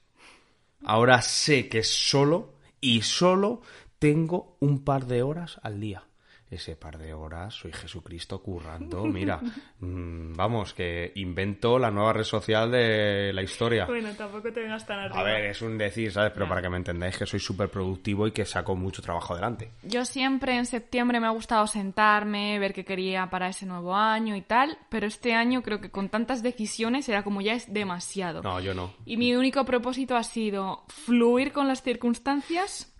[0.86, 3.60] Ahora sé que solo y solo
[3.98, 6.06] tengo un par de horas al día.
[6.54, 9.04] Ese par de horas soy Jesucristo currando.
[9.04, 9.40] Mira,
[9.80, 13.86] mm, vamos, que invento la nueva red social de la historia.
[13.86, 15.18] Bueno, tampoco te vengas tan arriba.
[15.20, 16.30] A ver, es un decir, ¿sabes?
[16.32, 16.48] Pero Ya.
[16.50, 19.72] para que me entendáis que soy súper productivo y que saco mucho trabajo adelante.
[19.82, 24.36] Yo siempre en septiembre me ha gustado sentarme, ver qué quería para ese nuevo año
[24.36, 28.42] y tal, pero este año creo que con tantas decisiones era como ya es demasiado.
[28.42, 28.92] No, yo no.
[29.04, 32.93] Y mi único propósito ha sido fluir con las circunstancias,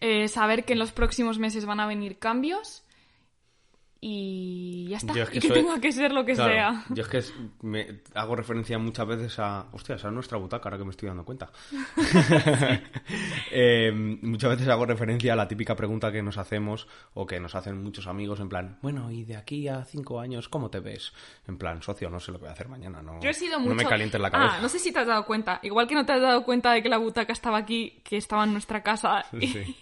[0.00, 2.82] eh, saber que en los próximos meses van a venir cambios
[4.02, 5.12] y ya está.
[5.12, 6.84] Yo es que y que soy- tenga que ser lo que Claro, sea.
[6.90, 9.66] Yo es que es- me hago referencia muchas veces a.
[9.72, 11.50] Hostia, esa es nuestra butaca, ahora que me estoy dando cuenta.
[13.52, 13.90] Eh,
[14.22, 17.82] muchas veces hago referencia a la típica pregunta que nos hacemos o que nos hacen
[17.82, 21.12] muchos amigos, en plan, bueno, y de aquí a cinco años, ¿cómo te ves?
[21.48, 23.58] En plan, socio, no sé lo que voy a hacer mañana, no, Yo he sido
[23.58, 24.56] no me calientes la cabeza.
[24.58, 25.58] Ah, no sé si te has dado cuenta.
[25.64, 28.44] Igual que no te has dado cuenta de que la butaca estaba aquí, que estaba
[28.44, 29.24] en nuestra casa.
[29.40, 29.76] Sí.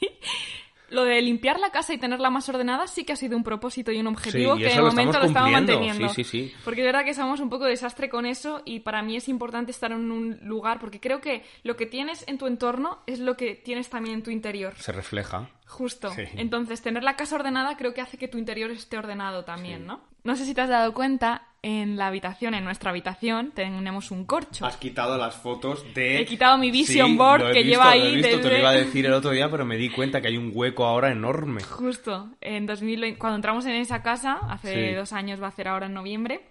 [0.91, 3.93] Lo de limpiar la casa y tenerla más ordenada sí que ha sido un propósito
[3.93, 6.09] y un objetivo Sí, y que de momento lo estamos manteniendo.
[6.09, 6.55] Sí, sí, sí.
[6.64, 9.70] Porque es verdad que somos un poco desastre con eso y para mí es importante
[9.70, 13.36] estar en un lugar porque creo que lo que tienes en tu entorno es lo
[13.36, 14.74] que tienes también en tu interior.
[14.78, 15.49] Se refleja.
[15.66, 16.11] Justo.
[16.36, 19.86] Entonces, tener la casa ordenada creo que hace que tu interior esté ordenado también.
[19.86, 20.01] ¿no?
[20.24, 24.24] no sé si te has dado cuenta, en la habitación, en nuestra habitación, tenemos un
[24.24, 24.64] corcho.
[24.64, 26.20] Has quitado las fotos de...
[26.20, 28.70] He quitado mi vision board que lleva ahí Lo he visto, desde- te lo iba
[28.70, 31.62] a decir el otro día, pero me di cuenta que hay un hueco ahora enorme.
[31.62, 34.94] Justo, en 2020, cuando entramos en esa casa, hace Sí.
[34.94, 36.42] dos años va a ser ahora en noviembre,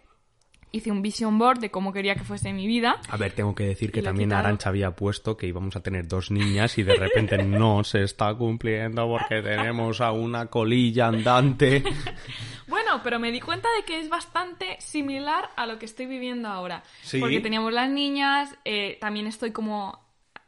[0.74, 2.98] hice un vision board de cómo quería que fuese mi vida.
[3.10, 4.34] A ver, tengo que decir que lo he también.
[4.34, 8.34] Arancha había puesto que íbamos a tener dos niñas y de repente no se está
[8.36, 11.82] cumpliendo porque tenemos a una colilla andante.
[12.88, 16.48] Bueno, pero me di cuenta de que es bastante similar a lo que estoy viviendo
[16.48, 16.84] ahora.
[17.02, 17.20] Sí.
[17.20, 20.00] Porque teníamos las niñas, eh, también estoy como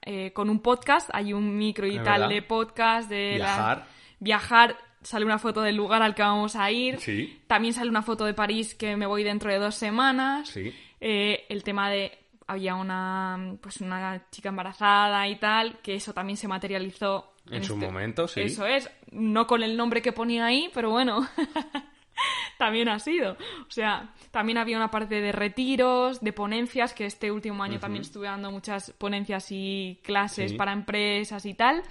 [0.03, 2.29] eh, con un podcast, hay un micro y tal verdad.
[2.29, 3.87] de podcast, de la- Viajar.
[4.19, 6.99] viajar, sale una foto del lugar al que vamos a ir.
[7.01, 7.41] Sí.
[7.47, 10.47] También sale una foto de París que me voy dentro de dos semanas.
[10.49, 10.73] Sí.
[11.01, 12.17] Eh, el tema de
[12.47, 17.75] había una pues una chica embarazada y tal, que eso también se materializó En su
[17.75, 18.41] momento, sí.
[18.41, 21.27] Eso es, no con el nombre que ponía ahí, pero bueno,
[22.57, 23.33] también ha sido.
[23.67, 28.01] O sea, también había una parte de retiros, de ponencias, que este último año también
[28.01, 30.57] estuve dando muchas ponencias y clases Sí.
[30.57, 31.83] para empresas y tal.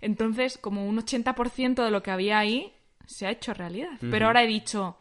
[0.00, 2.72] Entonces, como un 80% de lo que había ahí
[3.06, 3.98] se ha hecho realidad.
[4.00, 4.96] Pero ahora he dicho,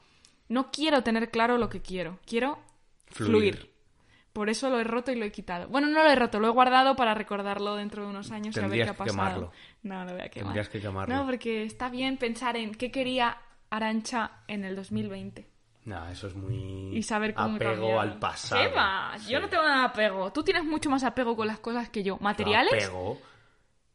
[0.49, 2.59] no quiero tener claro lo que quiero, quiero
[3.07, 3.55] Fluir.
[3.57, 3.73] fluir.
[4.33, 5.67] Por eso lo he roto y lo he quitado.
[5.67, 8.59] Bueno, no lo he roto, lo he guardado para recordarlo dentro de unos años y
[8.59, 9.05] a ver qué ha pasado.
[9.15, 9.51] quemarlo.
[9.83, 10.45] No, lo voy a quemar.
[10.47, 11.15] Tendrías que quemarlo.
[11.15, 13.37] No, porque está bien pensar en qué quería
[13.73, 15.47] Arancha en el 2020
[15.85, 16.95] No, eso es muy...
[16.95, 18.61] y saber cómo Apego al pasado.
[18.61, 19.13] ¿Qué va?
[19.17, 19.31] Sí.
[19.31, 20.31] Yo no tengo nada de apego.
[20.31, 22.17] Tú tienes mucho más apego con las cosas que yo.
[22.19, 22.71] ¿Materiales?
[22.71, 23.17] Apego.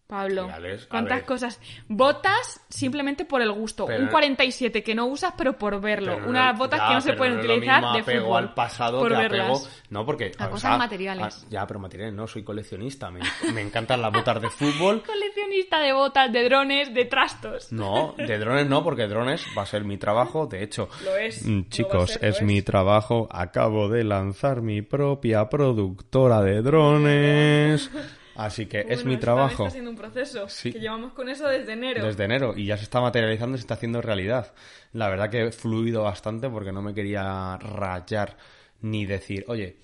[0.09, 1.25] Pablo, a ¿cuántas ver.
[1.27, 1.61] cosas?
[1.87, 3.85] Botas simplemente por el gusto.
[3.85, 6.13] Pero- un 47 que no usas, pero por verlo.
[6.15, 8.39] Pero no- Unas botas ya, que no se pueden no utilizar de apego fútbol.
[8.39, 9.41] al pasado por que verlas.
[9.51, 9.69] apego...
[9.91, 10.33] No, porque...
[10.39, 11.45] A cosas sea, materiales.
[11.45, 13.11] a- ya, pero materiales no, soy coleccionista.
[13.11, 13.21] Me,
[13.53, 15.03] me encantan las botas de fútbol.
[15.07, 17.71] Coleccionista de botas, de drones, de trastos.
[17.71, 20.47] No, de drones no, porque drones va a ser mi trabajo.
[20.47, 21.45] De hecho, Lo es.
[21.45, 22.43] mm, Lo chicos, ser, lo es es.
[22.43, 23.29] mi trabajo.
[23.31, 27.91] Acabo de lanzar mi propia productora de drones.
[28.39, 29.65] Así que es mi trabajo.
[29.65, 30.49] Está siendo un proceso.
[30.49, 30.73] Sí.
[30.73, 32.07] Que llevamos con eso desde enero.
[32.07, 34.55] Desde enero y ya se está materializando y se está haciendo realidad.
[34.93, 38.37] La verdad que he fluido bastante porque no me quería rayar
[38.81, 39.81] ni decir, oye,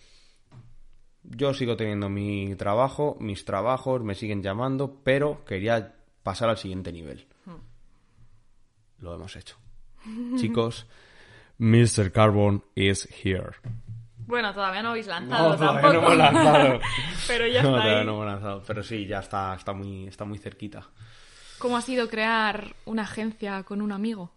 [1.25, 6.93] yo sigo teniendo mi trabajo, mis trabajos, me siguen llamando, pero quería pasar al siguiente
[6.93, 7.27] nivel.
[9.01, 9.57] Lo hemos hecho.
[10.37, 10.87] Chicos,
[11.59, 12.13] Mr.
[12.13, 13.55] Carbon is here.
[14.27, 15.93] Bueno, todavía no habéis lanzado No, todavía tampoco.
[15.93, 16.81] no hemos lanzado.
[17.29, 18.07] Pero ya No, está todavía ahí.
[18.07, 20.87] no hemos lanzado, pero sí, ya está, está muy, está muy cerquita.
[21.59, 24.33] ¿Cómo ha sido crear una agencia con un amigo?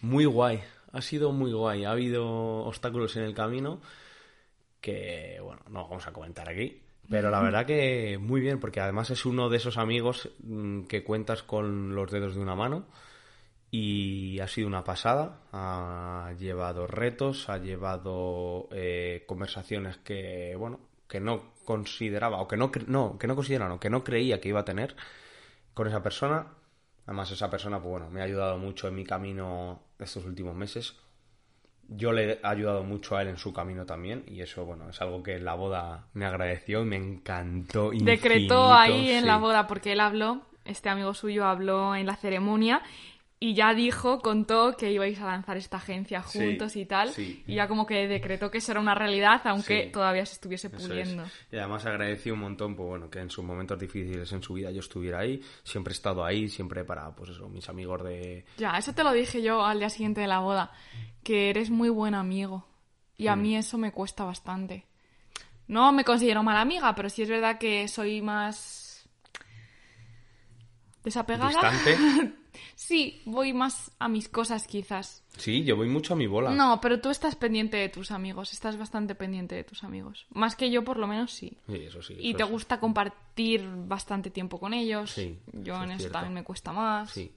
[0.00, 0.60] Muy guay,
[0.92, 1.84] ha sido muy guay.
[1.84, 2.26] Ha habido
[2.64, 3.80] obstáculos en el camino
[4.80, 6.80] que, bueno, no vamos a comentar aquí.
[7.08, 11.02] Pero la verdad que muy bien, porque además es uno de esos amigos mm, que
[11.02, 12.86] cuentas con los dedos de una mano
[13.70, 15.40] y ha sido una pasada.
[15.52, 22.70] Ha llevado retos, ha llevado eh, conversaciones que, bueno, que no consideraba, o que no,
[22.86, 24.96] no, que no consideraba, no, que no creía que iba a tener
[25.74, 26.46] con esa persona.
[27.06, 30.96] Además, esa persona, pues bueno, me ha ayudado mucho en mi camino estos últimos meses.
[31.90, 35.00] Yo le he ayudado mucho a él en su camino también, y eso, bueno, es
[35.00, 37.90] algo que en la boda me agradeció y me encantó.
[37.92, 39.26] Decretó infinito, ahí en sí.
[39.26, 42.82] la boda porque él habló, este amigo suyo habló en la ceremonia
[43.40, 47.10] y ya dijo, contó que ibais a lanzar esta agencia Sí, juntos y tal.
[47.10, 47.44] sí.
[47.46, 49.90] Y ya como que decretó que eso era una realidad, aunque Sí.
[49.92, 50.82] todavía se estuviese Eso es.
[50.82, 51.24] puliendo.
[51.52, 54.72] Y además agradecí un montón, pues bueno, que en sus momentos difíciles en su vida
[54.72, 55.40] yo estuviera ahí.
[55.62, 58.44] Siempre he estado ahí, siempre para, pues eso, mis amigos de...
[58.56, 60.72] Ya, eso te lo dije yo al día siguiente de la boda,
[61.22, 62.66] que eres muy buen amigo.
[63.16, 63.42] Y a Mm.
[63.42, 64.86] mí eso me cuesta bastante.
[65.68, 69.08] No me considero mala amiga, pero sí es verdad que soy más
[71.04, 71.48] desapegada.
[71.70, 71.98] Distante.
[72.74, 75.24] Sí, voy más a mis cosas quizás.
[75.36, 76.50] Sí, yo voy mucho a mi bola.
[76.50, 80.26] No, pero tú estás pendiente de tus amigos, estás bastante pendiente de tus amigos.
[80.30, 81.58] Más que yo, por lo menos, sí.
[81.68, 82.14] Sí, eso sí.
[82.18, 85.10] Y eso te es- gusta compartir bastante tiempo con ellos.
[85.12, 86.12] Sí, yo eso en es eso cierto.
[86.14, 87.10] también me cuesta más.
[87.10, 87.32] Sí.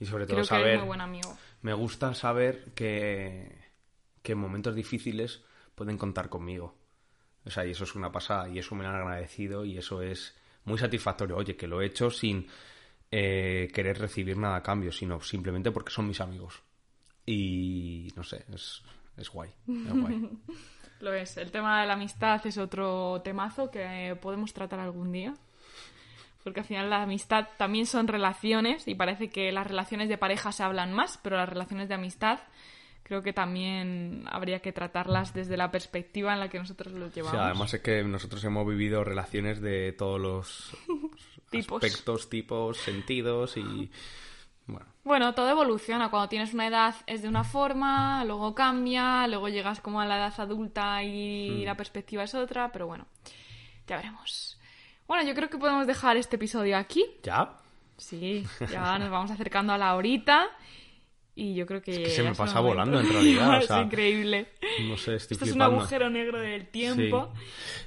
[0.00, 0.66] Y sobre todo Creo que saber...
[0.66, 1.36] eres muy buen amigo.
[1.62, 3.56] Me gusta saber que,
[4.22, 5.42] que en momentos difíciles
[5.74, 6.76] pueden contar conmigo.
[7.44, 10.02] O sea, y eso es una pasada, y eso me lo han agradecido, y eso
[10.02, 11.36] es muy satisfactorio.
[11.36, 12.46] Oye, que lo he hecho sin
[13.10, 16.62] eh, querer recibir nada a cambio, sino simplemente porque son mis amigos.
[17.24, 18.82] Y no sé, es,
[19.16, 19.50] es guay.
[19.66, 20.30] Es guay.
[21.00, 21.36] Lo es.
[21.36, 25.34] El tema de la amistad es otro temazo que podemos tratar algún día.
[26.42, 30.52] Porque al final la amistad también son relaciones y parece que las relaciones de pareja
[30.52, 32.40] se hablan más, pero las relaciones de amistad
[33.08, 37.14] creo que también habría que tratarlas desde la perspectiva en la que nosotros los O
[37.14, 37.36] llevamos.
[37.36, 40.70] sea, además es que nosotros hemos vivido relaciones de todos los
[41.50, 41.82] Tipos.
[41.82, 43.90] aspectos, tipos, sentidos y
[44.66, 46.10] Bueno, Bueno, todo evoluciona.
[46.10, 50.18] Cuando tienes una edad es de una forma, luego cambia, luego llegas como a la
[50.18, 53.06] edad adulta y la perspectiva es otra, pero bueno,
[53.86, 54.58] ya veremos.
[55.06, 57.02] Bueno, yo creo que podemos dejar este episodio aquí.
[57.22, 57.54] ¿ya?
[57.96, 60.46] Sí, ya nos vamos acercando a la horita
[61.40, 62.02] y yo creo que...
[62.02, 64.48] que se me es pasa volando, en realidad, o sea, es increíble.
[64.88, 67.32] No sé, estoy Esto es un agujero negro del tiempo.
[67.36, 67.42] Sí.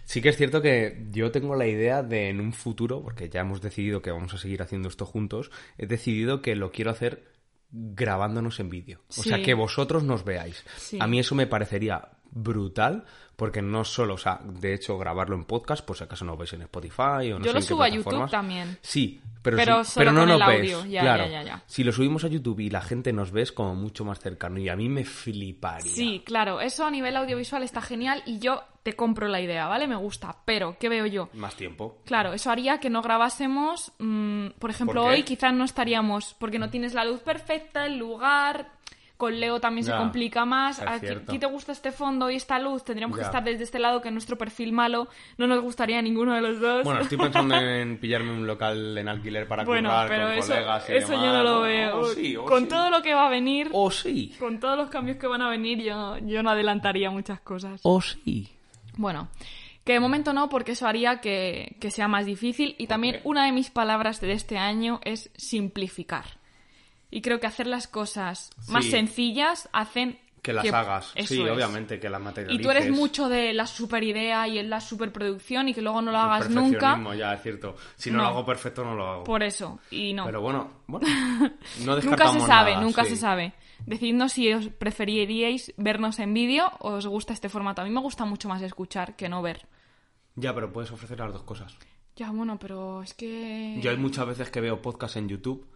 [0.06, 3.42] Sí que es cierto que yo tengo la idea de en un futuro, porque ya
[3.42, 7.24] hemos decidido que vamos a seguir haciendo esto juntos, he decidido que lo quiero hacer
[7.72, 9.00] grabándonos en vídeo.
[9.10, 9.30] O Sí.
[9.30, 10.64] sea, que vosotros nos veáis.
[10.78, 10.98] Sí.
[11.00, 13.06] A mí eso me parecería brutal,
[13.42, 16.54] porque no solo, o sea, de hecho, grabarlo en podcast, pues si acaso no veis
[16.54, 18.78] en Spotify o no Yo sé lo subo a YouTube también.
[18.84, 20.60] Sí, pero, Pero solo pero no nos ves.
[20.60, 21.24] audio, ya, claro.
[21.24, 21.64] ya, ya, ya.
[21.66, 24.60] Si lo subimos a YouTube y la gente nos ve es como mucho más cercano
[24.60, 25.92] y a mí me fliparía.
[25.92, 29.88] Sí, claro, eso a nivel audiovisual está genial y yo te compro la idea, ¿vale?
[29.88, 31.30] Me gusta, pero ¿qué veo yo?
[31.34, 31.98] Más tiempo.
[32.06, 36.60] Claro, eso haría que no grabásemos, mm, por ejemplo, ¿Por hoy quizás no estaríamos, porque
[36.60, 38.70] no tienes la luz perfecta, el lugar,
[39.22, 41.32] con Leo también se complica más, es a ti, cierto.
[41.32, 44.10] ti te gusta este fondo y esta luz, tendríamos que estar desde este lado, que
[44.10, 46.84] nuestro perfil malo no nos gustaría a ninguno de los dos.
[46.84, 50.48] Bueno, estoy pensando en pillarme un local en alquiler para Bueno, currar pero con eso,
[50.54, 52.00] colegas y eso yo no lo veo.
[52.00, 52.70] o sí, o con sí.
[52.70, 54.36] todo lo que va a venir, O sí.
[54.40, 57.80] con todos los cambios que van a venir, yo, yo no adelantaría muchas cosas.
[57.84, 58.50] O sí.
[58.98, 59.30] Bueno,
[59.84, 62.74] que de momento no, porque eso haría que, que sea más difícil.
[62.80, 66.41] Y también una de mis palabras de este año es simplificar.
[67.12, 71.12] Y creo que hacer las cosas más sencillas hacen Que las hagas.
[71.14, 71.50] Eso sí, es.
[71.52, 72.60] obviamente, que las materialices.
[72.60, 76.02] Y tú eres mucho de la super idea y en la superproducción y que luego
[76.02, 76.96] no lo hagas nunca.
[76.96, 77.76] Perfeccionismo, ya es cierto.
[77.96, 78.24] Si no, No.
[78.24, 79.24] lo hago perfecto, no lo hago.
[79.26, 79.80] Por eso.
[79.92, 80.26] Y no.
[80.26, 81.06] Pero bueno, bueno.
[81.86, 83.12] No Nunca se sabe, nada, nunca sí.
[83.12, 83.54] se sabe.
[83.86, 87.82] Decidnos si os preferiríais vernos en vídeo o os gusta este formato.
[87.82, 89.68] A mí me gusta mucho más escuchar que no ver.
[90.36, 91.76] Ya, pero puedes ofrecer las dos cosas.
[92.16, 93.80] Ya, bueno, pero es que...
[93.82, 95.68] Yo hay muchas veces que veo podcast en YouTube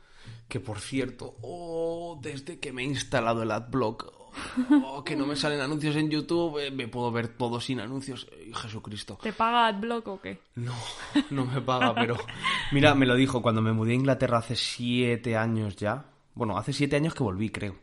[0.48, 4.14] que, por cierto, oh, desde que me he instalado el AdBlock,
[4.86, 8.28] oh, que no me salen anuncios en YouTube, eh, me puedo ver todo sin anuncios.
[8.32, 9.18] Eh, Jesucristo.
[9.22, 10.39] ¿Te paga AdBlock o qué?
[10.56, 10.74] No,
[11.32, 12.18] no me paga, pero...
[12.72, 16.06] Mira, me lo dijo cuando me mudé a Inglaterra hace siete años ya.
[16.34, 17.76] Bueno, hace siete años que volví, creo.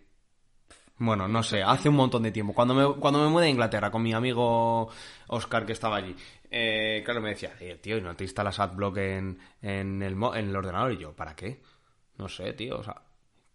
[0.98, 2.52] Bueno, no sé, hace un montón de tiempo.
[2.52, 4.88] Cuando me, cuando me mudé a Inglaterra con mi amigo
[5.28, 6.14] Oscar, que estaba allí,
[6.48, 10.48] eh, claro, me decía, "Eh, tío, ¿y no te instalas AdBlock en, en, el, en
[10.48, 10.92] el ordenador?
[10.92, 11.60] Y yo, ¿para qué?
[12.22, 13.00] No sé, tío, o sea...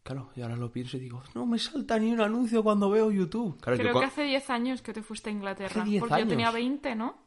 [0.03, 3.11] Claro, y ahora lo pienso y digo, no me salta ni un anuncio cuando veo
[3.11, 3.59] YouTube.
[3.59, 5.81] Claro, Creo que hace 10 años que te fuiste a Inglaterra.
[5.81, 6.53] Hace 10 porque yo tenía años.
[6.61, 7.17] 20, ¿no?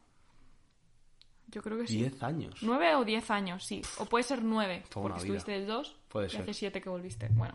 [1.47, 1.97] Yo creo que sí.
[1.97, 2.55] 10 años.
[2.61, 3.81] 9 o 10 años, sí.
[3.99, 5.37] O puede ser 9, Toda una porque vida.
[5.37, 6.41] estuviste 2 Puede y ser.
[6.41, 7.27] hace 7 que volviste.
[7.33, 7.53] Bueno,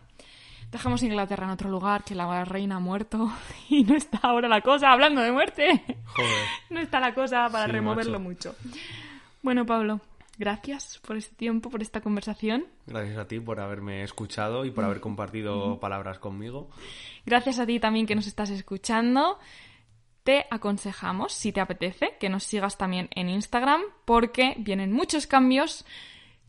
[0.71, 3.29] dejamos Inglaterra en otro lugar, que la reina ha muerto
[3.69, 5.83] y no está ahora la cosa, hablando de muerte.
[6.15, 6.45] Joder.
[6.69, 8.53] No está la cosa para Sí, removerlo macho.
[8.53, 8.55] mucho.
[9.41, 9.99] Bueno, Pablo,
[10.37, 12.65] gracias por este tiempo, por esta conversación.
[12.85, 16.69] Gracias a ti por haberme escuchado y por haber compartido palabras conmigo.
[17.25, 19.39] Gracias a ti también que nos estás escuchando.
[20.23, 25.85] Te aconsejamos, si te apetece, que nos sigas también en Instagram, porque vienen muchos cambios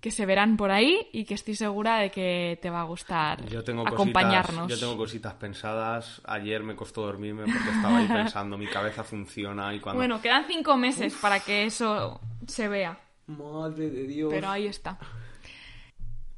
[0.01, 3.45] que se verán por ahí y que estoy segura de que te va a gustar
[3.47, 4.63] Yo tengo acompañarnos.
[4.63, 6.23] Cositas, yo tengo cositas pensadas.
[6.25, 9.99] Ayer me costó dormirme porque estaba ahí pensando, mi cabeza funciona y cuando...
[9.99, 12.99] Bueno, quedan cinco meses para que eso se vea,
[13.29, 14.31] Madre de Dios.
[14.33, 14.99] pero ahí está.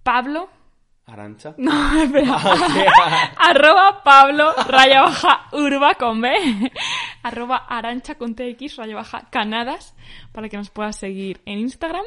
[0.03, 0.49] Pablo,
[1.07, 1.55] Arancha.
[1.59, 2.37] no, espera,
[3.37, 6.31] arroba Pablo raya baja urba con B,
[7.23, 9.95] arroba arancha con TX raya baja canadas
[10.33, 12.05] para que nos puedas seguir en Instagram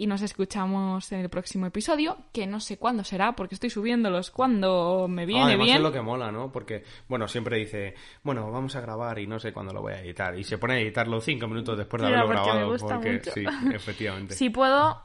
[0.00, 4.30] y nos escuchamos en el próximo episodio, que no sé cuándo será porque estoy subiéndolos
[4.30, 5.76] cuando me viene Además bien.
[5.76, 6.50] es lo que mola, ¿no?
[6.50, 10.00] Porque, bueno, siempre dice, bueno, vamos a grabar y no sé cuándo lo voy a
[10.00, 10.38] editar.
[10.38, 12.72] Y se pone a editarlo cinco minutos después de haberlo porque me grabado.
[12.72, 13.30] gusta porque, mucho.
[13.32, 13.44] sí,
[13.74, 14.34] efectivamente.
[14.34, 15.02] Si puedo,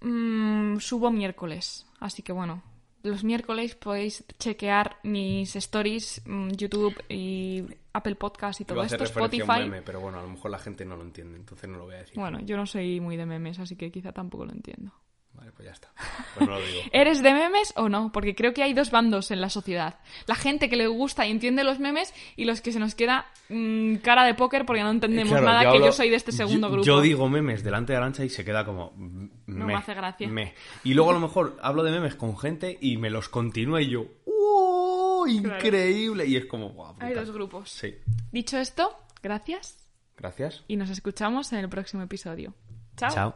[0.00, 1.86] mm, subo miércoles.
[1.98, 2.62] Así que bueno,
[3.02, 8.86] los miércoles podéis chequear mis stories, mm, YouTube y Apple Podcast y todo Iba a
[8.86, 9.70] hacer esto, referencia a un Spotify.
[9.70, 11.94] meme, pero bueno, a lo mejor la gente no lo entiende, entonces no lo voy
[11.94, 12.14] a decir.
[12.16, 14.92] Bueno, yo no soy muy de memes, así que quizá tampoco lo entiendo.
[15.40, 15.88] Vale, pues ya está.
[16.36, 16.80] Pues no lo digo.
[16.92, 18.12] ¿Eres de memes o no?
[18.12, 19.98] Porque creo que hay dos bandos en la sociedad.
[20.26, 23.26] La gente que le gusta y entiende los memes y los que se nos queda
[23.48, 26.30] mm, cara de póker porque no entendemos Claro, nada, que hablo- yo soy de este
[26.30, 26.86] segundo yo- grupo.
[26.86, 28.92] Yo digo memes delante de Arancha y se queda como...
[28.94, 30.28] mm, No me hace gracia.
[30.28, 30.54] me.
[30.84, 33.88] Y luego a lo mejor hablo de memes con gente y me los continúa y
[33.88, 34.04] yo...
[34.26, 35.26] ¡Oh!
[35.26, 36.26] Increíble.
[36.26, 36.70] Y es como...
[36.70, 37.70] Wow, Hay dos grupos.
[37.70, 37.96] Sí.
[38.30, 39.78] Dicho esto, gracias
[40.16, 40.62] Gracias.
[40.68, 42.54] y nos escuchamos en el próximo episodio.
[42.96, 43.10] Chao.
[43.10, 43.34] Chao.